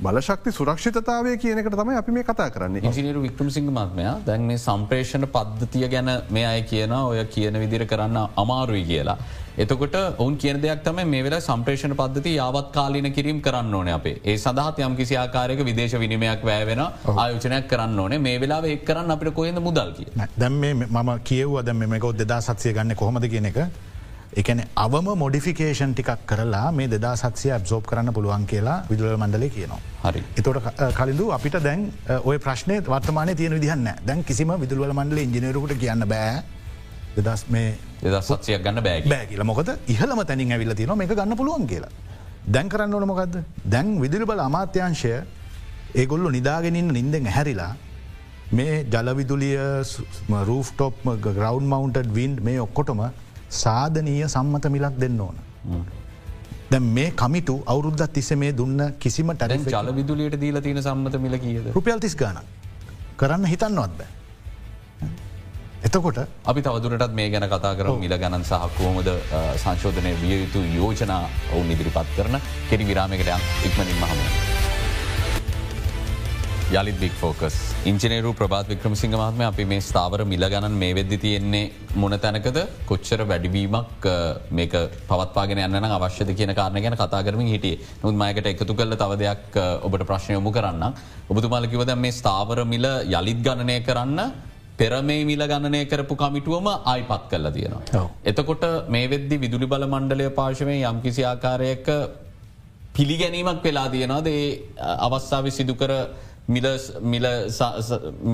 [0.03, 2.81] බලශක්ති සුරක්ෂිතතාවය කියනකට තමයි අපි මේ කතා කරන්න.
[2.83, 8.18] ඉජිනරු වික්‍රම සිංහමත්මය දැන් මේ සම්ප්‍රේෂණ පද්ධතිය ගැන මේ අය කියන ඔය කියන විදිර කරන්න
[8.37, 9.16] අමාරුයි කියලා.
[9.57, 14.18] එතකොට ඔවන් කියන දෙයක් තම මේ වෙලා සම්ප්‍රේෂණ පද්ධති යාවත් කාලීන කිරීම කරන්න ඕන අපේ.
[14.24, 16.85] ඒ සඳහත් යම් කිසි ආකාරයක විදේශ විනිමයක් වැෑවෙන
[17.16, 18.18] ආයෝචනයක් කරන්න ඕනේ.
[18.18, 22.74] මේ වෙලා එක් කරන්න අපිට කොහෙද මුදල් කිය දැම් මම කියව්ව දැම මේකො දෙදා සත්සය
[22.74, 23.66] ගන්න කොහොමද කියන එක
[24.35, 29.81] එකන අවම මොඩිෆිකේෂන් ටිකක් කරලා මේ දෙදා සත්සය ඇබ්සෝප් කරන්න පුළුවන් කියලා විදුල මණ්ඩලේ කියනවා.
[30.05, 30.23] හරි.
[30.37, 30.59] එතොට
[30.99, 31.85] කලින්දු අපිට දැන්
[32.25, 36.42] ඔය ප්‍රශ්නය වර්තමාන තියෙන විදිහන්න දැන් කිසිම විදුල මණ්ඩල ඉජිනයරකට කියන්න බෑ.
[37.18, 39.49] දෙදස් මේ දෙදස්සත්සයක් ගන්න බෑ බෑ කියලා.
[39.53, 41.92] මොකද ඉහලම තැනින් ඇවිල්ල තින මේ ගන්න පුළුවන් කියලා.
[42.47, 45.12] දැන් කරන්න ඕන මොකක්ද දැන් විදිරි බල අමාත්‍යංශය
[45.94, 47.73] ඒගොල්ලු නිදාගෙනන්න නින්දෙන් හැරිලා
[48.53, 49.59] මේ ජලවිදුලිය
[50.49, 53.01] රූෆ්ටොප් ග්‍රවන්් මවන්ටඩ් වින්ඩ් මේ ඔක්කොටම
[53.62, 55.36] සාධනීය සම්මත මිලක් දෙන්න ඕන.
[56.72, 61.38] දැ මේ කමිටු අවුරුද්ධත් තිස්ස මේ දුන්න කිසිම ටැරන් ජල විදුලියට දීල තියෙන සම්මත මිල
[61.44, 62.40] කියද රුපියල් තිස් ගාන
[63.20, 64.11] කරන්න හිතන්නවත් බෑ.
[65.86, 66.18] එතකොට
[66.50, 69.12] අපි තවදුරටත් මේ ගැන කතා කර මිල ගණන් සහ කෝමද
[69.62, 72.40] සංශෝධනය විය යුතු යෝජනා ඔවුන් ඉදිරිපත් කරන
[72.70, 73.32] කෙරි විරාමකට
[73.68, 74.53] ඉක්මනින් මහම.
[76.73, 77.57] යළි බික් ෆෝකස්
[77.91, 82.59] ඉංජනේරු ප්‍රාත් වික්‍රම සිංහ මහත්ම අපි මේ ස්ථාවර මිල ගණන් මේ වෙද්දි තියෙන්නේ මොන තැනකද?
[82.91, 84.07] කොච්චර වැඩිවීමක්
[84.59, 84.73] මේක
[85.11, 87.79] පවත්වාගෙන යන්න අවශ්‍යද කියන කාරණ ගැන කතා කරමින් හිටිය.
[88.03, 90.97] නොත් මයකට එකතු කල තව දෙයක් ඔබට ප්‍රශ්නයොමු කරන්න
[91.29, 94.21] ඔබතුමාලකිවද මේ ස්ථාවර මිල යළිත් ගණනය කරන්න
[94.81, 98.09] පෙරමේ මිල ගණනය කරපු කමිටුවම ආයිපත් කල්ල තියෙනවා.
[98.25, 101.87] එතකොට මේ වෙද්දි විදුලි බල මණ්ඩලය පාශවය යම්කිසි ආකාරයක
[102.97, 104.27] පිළිගැනීමක් වෙලා තියෙනවාද?
[104.27, 104.62] ඒ
[105.07, 105.93] අවස්ථාව සිදුකර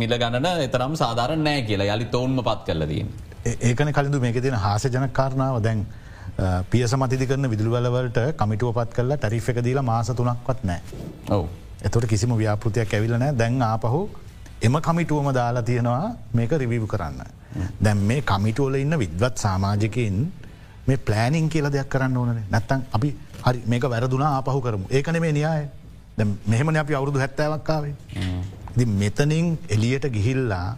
[0.01, 3.09] මිල ගණන එතරම් සාධාරණ නෑ කියලා යළි තෝන්ම පත් කල්ලදීන්.
[3.45, 5.87] ඒ- ඒකන කලින්දු මේක තියෙන හාස ජනකාරණාව දැන්
[6.39, 10.81] අ, පියස මතිදි කරන විදුලිවලවලට කමිටුව පත් කරලා ටරිෆ් එක දීලා මාස තුනක්වත් නෑ.
[11.29, 11.47] ඔව.
[11.85, 14.09] එතොට කිසිම ව්‍යාපෘතියක් ඇවිලනෑ දැන් ආපහු
[14.63, 17.23] එම කමිටුවම දාලා තියෙනවා මේක රිවිව් කරන්න.
[17.81, 20.33] දැන් මේ කමිටුවල ඉන්න විද්වත් සාමාජිකයින්
[20.87, 25.33] මේ ප්ලෑනිං කියල දෙයක් කරන්න ඕනේ නැත්තන් අපි හරි මේක වැරදුනා ආපහු කරමු ඒකන මේ
[25.33, 25.69] නියාය
[26.47, 27.95] මෙහෙමන අපි අවුරුදු හැත්තෑවක්කාවේ.
[29.03, 30.77] මෙතනින් එලියට ගිහිල්ලා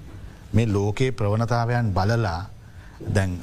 [0.53, 2.41] මේ ලෝකයේ ප්‍රවණතාවයන් බලලා
[3.15, 3.39] දැන්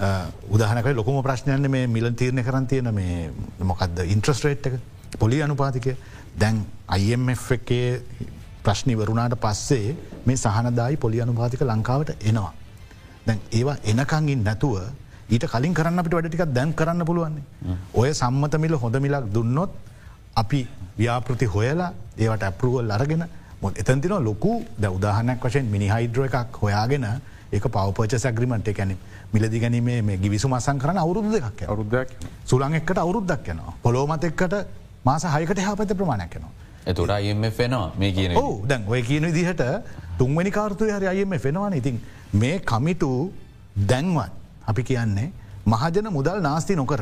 [0.49, 3.31] උදාහනක ලොකම ප්‍රශ්නයන්න මේ මිල තීරණය කරන් තියෙන මේ
[3.71, 4.79] මොකක්ද ඉන්ට්‍රස්ට්‍රේට් එක
[5.19, 5.95] පොලි අනුපාතිකය
[6.41, 6.65] දැන්
[6.97, 7.89] IMF එකේ
[8.63, 9.95] ප්‍රශ්නි වරුණාට පස්සේ
[10.25, 12.53] මේ සහනදායි පොලි අනුපාතික ලංකාවට එනවා.
[13.27, 14.75] දැන් ඒවා එනකංගින් නැතුව
[15.29, 17.43] ඊට කලින් කරන්න අපිට වැඩටිකක් දැන් කරන්න පුළුවන්නේ.
[17.93, 19.71] ඔය සම්මතමිල හොඳමිලක් දුන්නොත්
[20.41, 20.67] අපි
[20.99, 23.23] ව්‍යාපෘති හොයලා ඒවට ඇපරුවල් අරගෙන
[23.61, 27.05] මො එතන්තින ලොකු ද උදාහනයක් වශයෙන් මිනි හයිඩ්‍ර එකක් හොයාගෙන
[27.51, 28.91] ඒක පවපච සැග්‍රිමට එකැන
[29.33, 32.09] මිලදි ගැනීමේ මේ ගිවිසු මසන් කරන අවුරුදු දෙකක් අවරුද්ධයක්
[32.45, 34.55] සුළන් එක්කට අවුරුද්දක් යනවා පොලෝමත එක්කට
[35.05, 36.53] මාස හයකට හපත ප්‍රමාණයක් යනවා.
[36.85, 39.63] එතුට අයම වෙනවා මේ කියන ඕ දැන් ඔය කියන විදිහට
[40.17, 42.01] තුන්වැනි කාර්තුය හරි අයම වෙනවාන ඉතින්
[42.33, 43.11] මේ කමිටු
[43.87, 44.31] දැන්වත්
[44.65, 45.29] අපි කියන්නේ
[45.65, 47.01] මහජන මුදල් නාස්ති නොකර.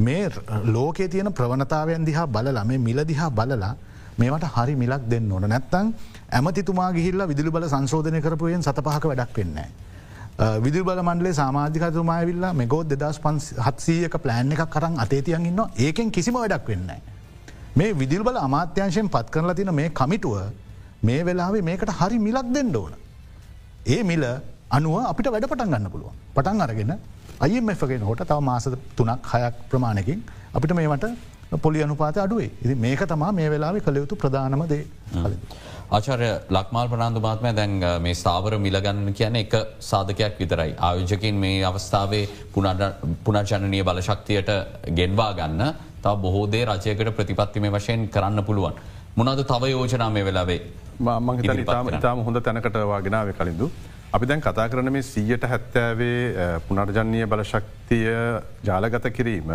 [0.00, 0.30] මේ
[0.66, 3.74] ලෝකේ තියෙන ප්‍රවණතාවයන් දිහා බලලා මේ මිල දිහා බලලා
[4.18, 5.92] මේවට හරි මිලක් දෙන්න ඕන නැත්තං
[6.38, 9.68] ඇමතිතුමා ගිහිල්ල විදිලි බල සංශෝධනය කරපුයෙන් සත පහක වැඩක් වෙන්නේ.
[10.64, 16.10] විදිල් බල මන්ඩලේ සාමාධිකතුමා විල්ලා මෙගෝත් දෙදස් පන්ස් හත්සීයක ප්ලෑන් එකක් කරන්න අතේතියන් ඉන්න ඒකෙන්
[16.10, 16.90] කිසිම වැඩක් වෙන්න.
[17.78, 20.36] මේ විදිල් බල අමාත්‍යංශයෙන් පත් කරලා තින මේ කමිටුව
[21.02, 22.92] මේ වෙලාවේ මේකට හරි මිලක් දෙන්න ඕන.
[23.86, 24.24] ඒ මිල
[24.70, 26.92] අනුව අපිට වැඩ පටන් ගන්න පුළුවන් පටන් අරගෙන
[27.44, 28.64] අයිමගෙන හොට තව මාස
[28.96, 30.20] තුනක් හයක් ප්‍රමාණකින්
[30.56, 31.06] අපිට මේමට
[31.64, 34.84] පොලි අනුපාත අඩුවේ ඉති මේක තමා මේ වෙලාවේ කළ යුතු ප්‍රධානම දේ.
[35.96, 37.72] ආචාරය ලක්මාල් ප්‍රනාාන්දු මාත්මය දැන්
[38.04, 39.54] මේ ස්ථාවර මිලගන්න කියන එක
[39.90, 40.74] සාධකයක් විතරයි.
[40.88, 42.24] ආයෝජකින් මේ අවස්ථාවේ
[43.24, 44.50] පුනර්ජනනය බලශක්තියට
[44.98, 45.62] ගෙන්වා ගන්න
[46.04, 48.74] තව බොහෝදේ රජයකට ප්‍රතිපත්තිම වශයෙන් කරන්න පුළුවන්.
[49.16, 50.60] මොනද තව යෝජනා මේ වෙලාවේ
[51.00, 51.62] මංහිත
[51.96, 53.70] ඉතාම හොඳ තැනකටවාගෙනාව කලින්දු.
[54.10, 58.08] අපි දැන් කතා කරන මේ සීයට හැත්තෑවේ පුනර්ජනීය බලශක්තිය
[58.66, 59.52] ජාලගත කිරීම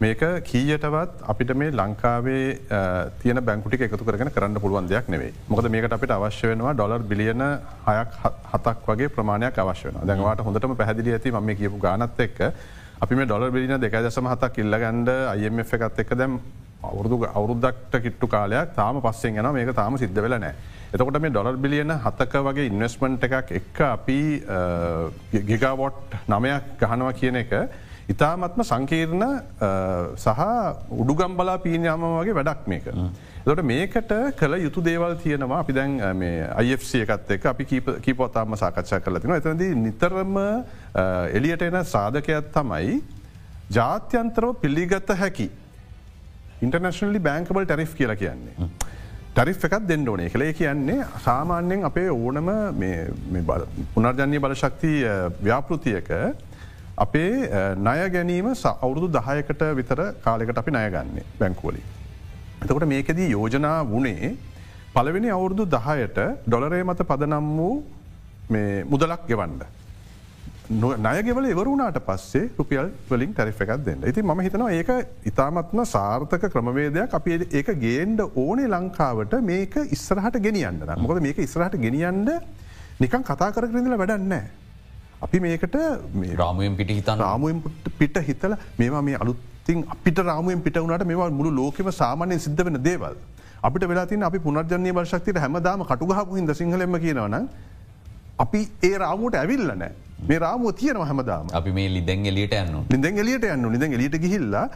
[0.00, 2.48] මේක කීයටවත් අපිට මේ ලංකාවේ
[3.22, 7.46] තියන බැංකුටි එකතු කරගෙන කරන්න පුළුවන් දෙයක් නෙවේ මොකද මේකට අපිට අවශ්‍ය වෙනවා ඩොලර් බිලියන
[7.86, 8.18] හයක්
[8.52, 12.42] හතක් වගේ ප්‍රමාණයක් අවශ්‍ය වන දැන්වාට හොඳටම පැදිලි ඇති ම කියපු ගානත් එක්ක
[13.00, 16.40] අපි මේ ඩොලර් බිලින දෙක දසම හතක් ඉල්ලගන්ඩ අයම එකත් එක්ක දැම්
[16.82, 20.74] අවුරදු අවුරුද්දක්ට කිට්ටු කාලයක් තාම පස්සෙන් යන මේක තාම සිද්ධ වෙල නෑ.
[20.92, 24.20] එතකොට මේ ඩොලර් බිලියන හතක වගේ ඉන්වස්මන්ට් එකක් එක්ක අපි
[25.50, 27.54] ගිගවොට් නමයක් ගහනවා කියන එක
[28.14, 29.24] ඉතාමත්ම සංකීර්ණ
[30.24, 30.42] සහ
[31.02, 32.86] උඩුගම්බලා පීනයාම වගේ වැඩක් මේක.
[33.46, 35.58] දොට මේකට කළ යුතු දේවල් තියෙනවා.
[35.64, 35.98] අපි දැන්
[36.60, 37.64] අයිFC එකත් එක අපි
[38.06, 40.38] කීපොතාම සාකච්ඡා කරල තින එතනද නිතරම
[41.34, 43.00] එලියට එන සාධකයක් තමයි
[43.78, 45.50] ජාත්‍යන්තරව පිළිගත හැකි.
[46.62, 48.70] ඉන්ටර්නශනලි බෑංකබල් ටරිෆ් කියලා කියන්නේ.
[49.36, 52.46] ටරිෆ් එකත් දෙන්න ඕනේ කළේ කියන්නේ සාමාන්‍යයෙන් අපේ ඕනම
[53.94, 54.92] පුනර්ජනය බලශක්ති
[55.46, 56.08] ව්‍යාපෘතියක
[57.04, 57.32] අපේ
[57.82, 61.82] ණය ගැනීම අවුරුදු දහයකට විතර කාලෙකට අපි ණයගන්නේ බැංකුවලි.
[62.62, 64.30] එතකොට මේකෙදී යෝජනා වනේ
[64.94, 67.74] පළවෙනි අවුරුදු දහයට ඩොලරේ මත පදනම් වූ
[68.92, 69.62] මුදලක් ගෙවන්ඩ.
[70.68, 74.02] නයගෙවල එවරුණට පස්සේ රුපියල් වලින් ටැරිෆ් එකක් දෙන්න.
[74.04, 74.90] ඉති ම හිතනවා ඒක
[75.24, 77.14] ඉතාමත්ම සාර්ථක ක්‍රමවේදයක්.
[77.14, 82.30] අපි ඒක ගේන්ඩ ඕනේ ලංකාවට මේක ඉස්සරහට ගෙනියන්න මොකද මේක ඉස්රහට ගෙනියන්ඩ
[82.98, 84.50] නිකන් කතා කරකරදිල වැඩන්නෑ.
[85.22, 85.76] අපි මේකට
[86.36, 87.18] රාමුවෙන් පිටි හිතන්න.
[87.18, 87.62] රාමුවෙන්
[87.98, 92.82] පිට හිතල මේවා මේ අලුත්තින් අපිට රාමුවෙන් පිට වුණට මේවා මුළු ලෝකම සාමානයෙන් සිද්ධ වෙන
[92.82, 93.14] දේවල්.
[93.62, 97.46] අපිට වෙලාතින් අපි පුනර්ජනය වර්ශක්තියට හැමදාම කටුගහපු හිද සිංහලම කියනවන
[98.38, 101.46] අපි ඒ රාමුවට ඇවිල්ල නෑ මේ රාමුව තියෙනවා හැමදාම.
[101.52, 104.68] අපි මේ ලිදැන් එලියට යන්න නිදැන් එලියට යන්න නිදැන් එලියට ගිහිල්ලා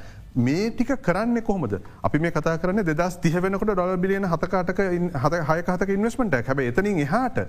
[0.46, 1.80] මේ ටික කරන්න කොහොමද?
[2.02, 4.82] අපි මේ කතා කරන දෙදස් තිහ වෙනකොට ඩොල බිලියන හතකාටක
[5.24, 7.40] හත හයකහතක ඉන්වස්මට හැබ එතනින් එහාට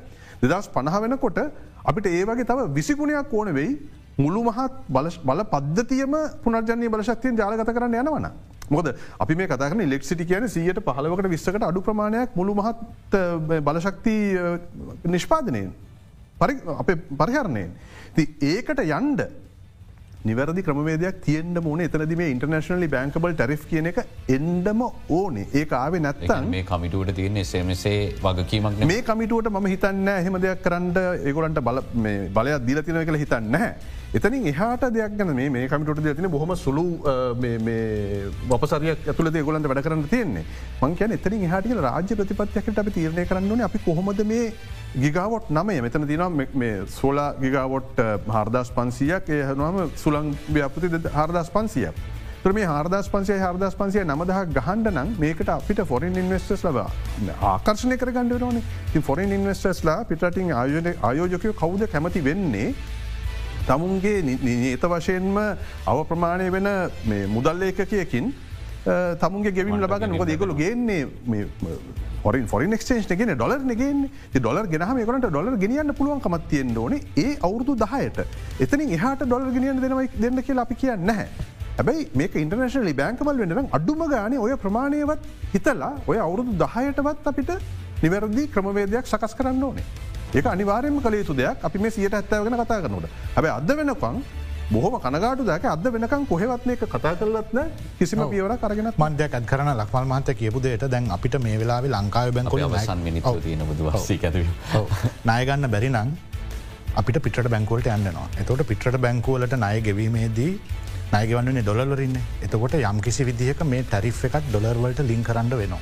[0.43, 1.41] දෙදස් පණහ වෙනකොට
[1.83, 3.75] අපිට ඒ වගේ තව විසිකුණයක් ඕන වෙයි
[4.17, 4.73] මුළු මහත්
[5.27, 6.15] බල පද්ධතියම
[6.47, 8.31] පුනර්ජනය බලශක්තියෙන් ජාලගත කරන්න යනවන.
[8.71, 8.87] මොද
[9.19, 13.23] අපි මේ කතන ලෙක්සිටි කියන සියට පහලවකට විස්සකට අඩු ප්‍රමාණයක් මුළු මහත්
[13.67, 14.17] බලශක්ති
[15.03, 15.71] නිෂ්පාදනයෙන්
[16.41, 16.89] අප
[17.21, 17.71] පරිහරණයෙන්.
[18.15, 18.23] ති
[18.53, 19.21] ඒකට යන්ඩ
[20.29, 24.01] නිවැරදි ක්‍රමවේදයක් තියෙන්ට මුණ එතනද මේ ඉන්ටර්නශනලි බැංකබල් ටරිෆ් කියන එක
[24.35, 24.81] එන්ඩම
[25.17, 25.47] ඕනේ.
[25.59, 28.83] ඒ ආවේ නැත්තන් මේ කමිටුවට තියෙන එසමසේ වගකීමක්.
[28.91, 30.91] මේ කමිටුවට ම හිතන්න හෙම දෙයක් කරන්න.
[31.29, 31.81] ඒගොලන්ට බල
[32.37, 33.57] බලයක් දීල තින කළ හිතන්න
[34.19, 36.85] එතනින් එහට දෙයක් ගන මේ කමිටුට තින බොහොම සුළු
[38.51, 40.45] වපසරයක් ඇතුලද ගොලන්ට වැඩ කරන්න තියෙන්නේ.
[40.81, 44.53] මං කියන එතනින් හට රාජ්‍ය ප්‍රතිපත්යකට අපි තීරණය කරන්නන අපි කොහොමද මේ
[44.99, 45.81] ගිගාවොට් නමය.
[45.81, 51.95] මෙතන තිනම් මේ සෝලා ගිගාවොට් හාර්දස් පන්සියක් ඒ හනුවම සුළං ව්‍යාපති හාර්දස් පන්සියක්.
[52.53, 56.83] මේ හාර්දස් පන්සිය හාර්දස් පන්සිය නමදහ ගහන්ඩ නම් මේකට අපිට ෆොරින් ඉන්වස්ටස් ලබ
[57.53, 58.63] ආකර්ශණය කර ගණඩ න
[58.93, 62.73] ති ෆොරින් ඉන්වස්ටස්ලා පිටින් ආයෝජන ආයෝජකයෝ කවුද කැමති වෙන්නේ?
[63.67, 65.37] තමුන්ගේ නීත වශයෙන්ම
[65.87, 66.67] අව ප්‍රමාණය වෙන
[67.35, 68.33] මුදල්ලේකකයකින්
[68.85, 70.17] තමුන්ගේ ගෙවිම් ලබගන්න.
[70.17, 71.07] මොක ඒගොලු ගන්නේ
[72.23, 76.97] ොරින් ොරින් ක්ෂේෂ් ගෙන ඩොලර් ගෙන් ඩොලර් ගෙනහම කට ඩොලර් ගෙනියන්න පුළුවන් කමත්තියෙන් ඕන.
[77.17, 78.19] ඒ අවුරදු දහයට.
[78.59, 81.27] එතනින් එහට ඩොලර් ගෙනියන්න දෙනවයි දෙන්න කියලා අපි කියන්න නැහැ.
[81.77, 87.51] හැබයි මේක ඉන්ටර්නශනලි බෑංකමල් වෙනනම් අඩුම ගාන ඔය ප්‍රමාණයවත් හිතලා ඔය අවුරුදු දහයටවත් අපිට
[88.03, 89.85] නිවැරදි ක්‍රමවේදයක් සකස් කරන්න ඕනේ.
[90.33, 91.57] ඒක අනිවාරයම කළ යුතු දෙයක්.
[91.67, 94.21] අපි මේ සියට ඇත්තවගෙන කතා කරනට හැබ අද වෙනකං
[94.71, 97.59] බොහම කනගාටු දක අද වෙනකම් කොහෙවත්න එක කතා කරලත්න
[97.97, 102.29] කිසිම පියවර කරගෙන මන්දයක් අත් කරන ලක්මල් මහන්ත කියපු දේට දැන් අපිට මේ වෙලාවෙ ලංකාව
[102.31, 102.61] බැංකොල
[105.25, 106.13] නායගන්න බැරිනං
[106.95, 110.53] අපිට පිට බැංකුවට යන්නවා එතවට පිට බැංකුවලට නය ගෙවීමේදී
[111.13, 115.79] නයගවන්නේ ඩොලරන්න එතකොට යම් කිසි විදිහක මේ ටැරිෆ් එකක් ඩොලර්වලට ලින් කරන්න වෙනවා.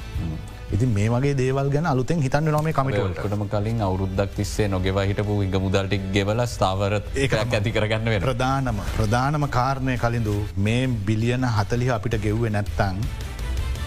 [0.76, 5.56] ඉති මේ වගේ දේවල් ගැන අලුතෙන් හිතන්න නොම කමිටටම කලින් අවුරුද්දක් තිස්සේ නොගෙව හිටපු ඉග
[5.66, 10.36] මුදල්ටක් ගෙවල ස්ථාවරත් ඒකක් ඇති කරගන්න වෙන ප්‍රධානම ප්‍රධානම කාරණය කලින්දු
[10.68, 12.98] මේ බිලියන හතලිහ අපිට ගෙව්වේ නැත්තං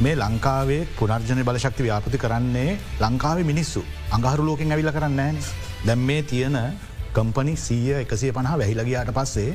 [0.05, 3.82] මේ ලංකාවේ පුනර්ජන බලශක්ති ව්‍යාපති කරන්නේ ලංකාවේ මිනිස්සු.
[4.14, 5.43] අඟහරු ලෝකෙන් ඇවිල කරන්න
[5.88, 6.59] දැම් මේ තියෙන
[7.16, 9.51] කම්පනි සීය එකසිය පණහා වැහිලගයාට පස්සේ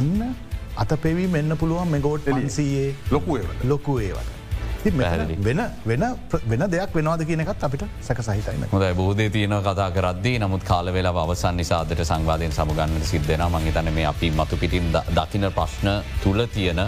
[0.00, 0.34] අන්න
[0.76, 4.32] අත පෙවී මෙන්න පුළුවන් මෙගෝට් එලින්සයේ ලොකු ලොකු ඒවට.
[4.84, 6.02] වෙන වෙන
[6.50, 10.38] වෙන දෙයක් වෙනවාද කියනකත් අපිට සැක සහිතයින්න හොද බෝධය තියන කතා කරද්දී.
[10.38, 15.88] නමුත් කාල වෙලා අවසන් නිසාදට සංවාධයෙන් සමගන්න සිද්ධෙන මහිතන මේ අපි මතු පිටින් දකින ප්‍රශ්න
[16.22, 16.82] තුළ තියෙන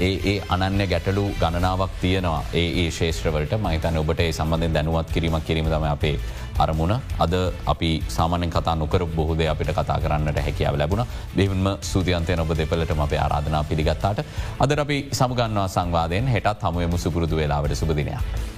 [0.00, 2.42] ඒ ඒ අනන්‍ය ගැටලු ගණනාවක් තියෙනවා.
[2.54, 3.54] ඒ ඒ ශේෂත්‍රවලට.
[3.58, 6.18] මහිතන ඔබට ඒ සම්බඳධෙන් දැනුවත් කිරීමක් කිරීම තම අපේ
[6.58, 6.94] අරමුණ.
[7.18, 7.34] අද
[7.66, 11.04] අපි සාමානෙන් කතා නොකර බොහෝද අපිට කතා කරන්නට හැකියාව ලැබුණ.
[11.36, 14.24] දෙවන්ම සූතියන්තය ඔබ දෙපලට අපේ ආරාධනා පිළිගත්තාට.
[14.60, 16.28] අද අපි සමගන්නවා සංවාදයෙන්.
[16.28, 17.74] හෙටත් හමුවම සුපුරුදු වෙලාවට.
[17.76, 18.55] සුපදිනයක්.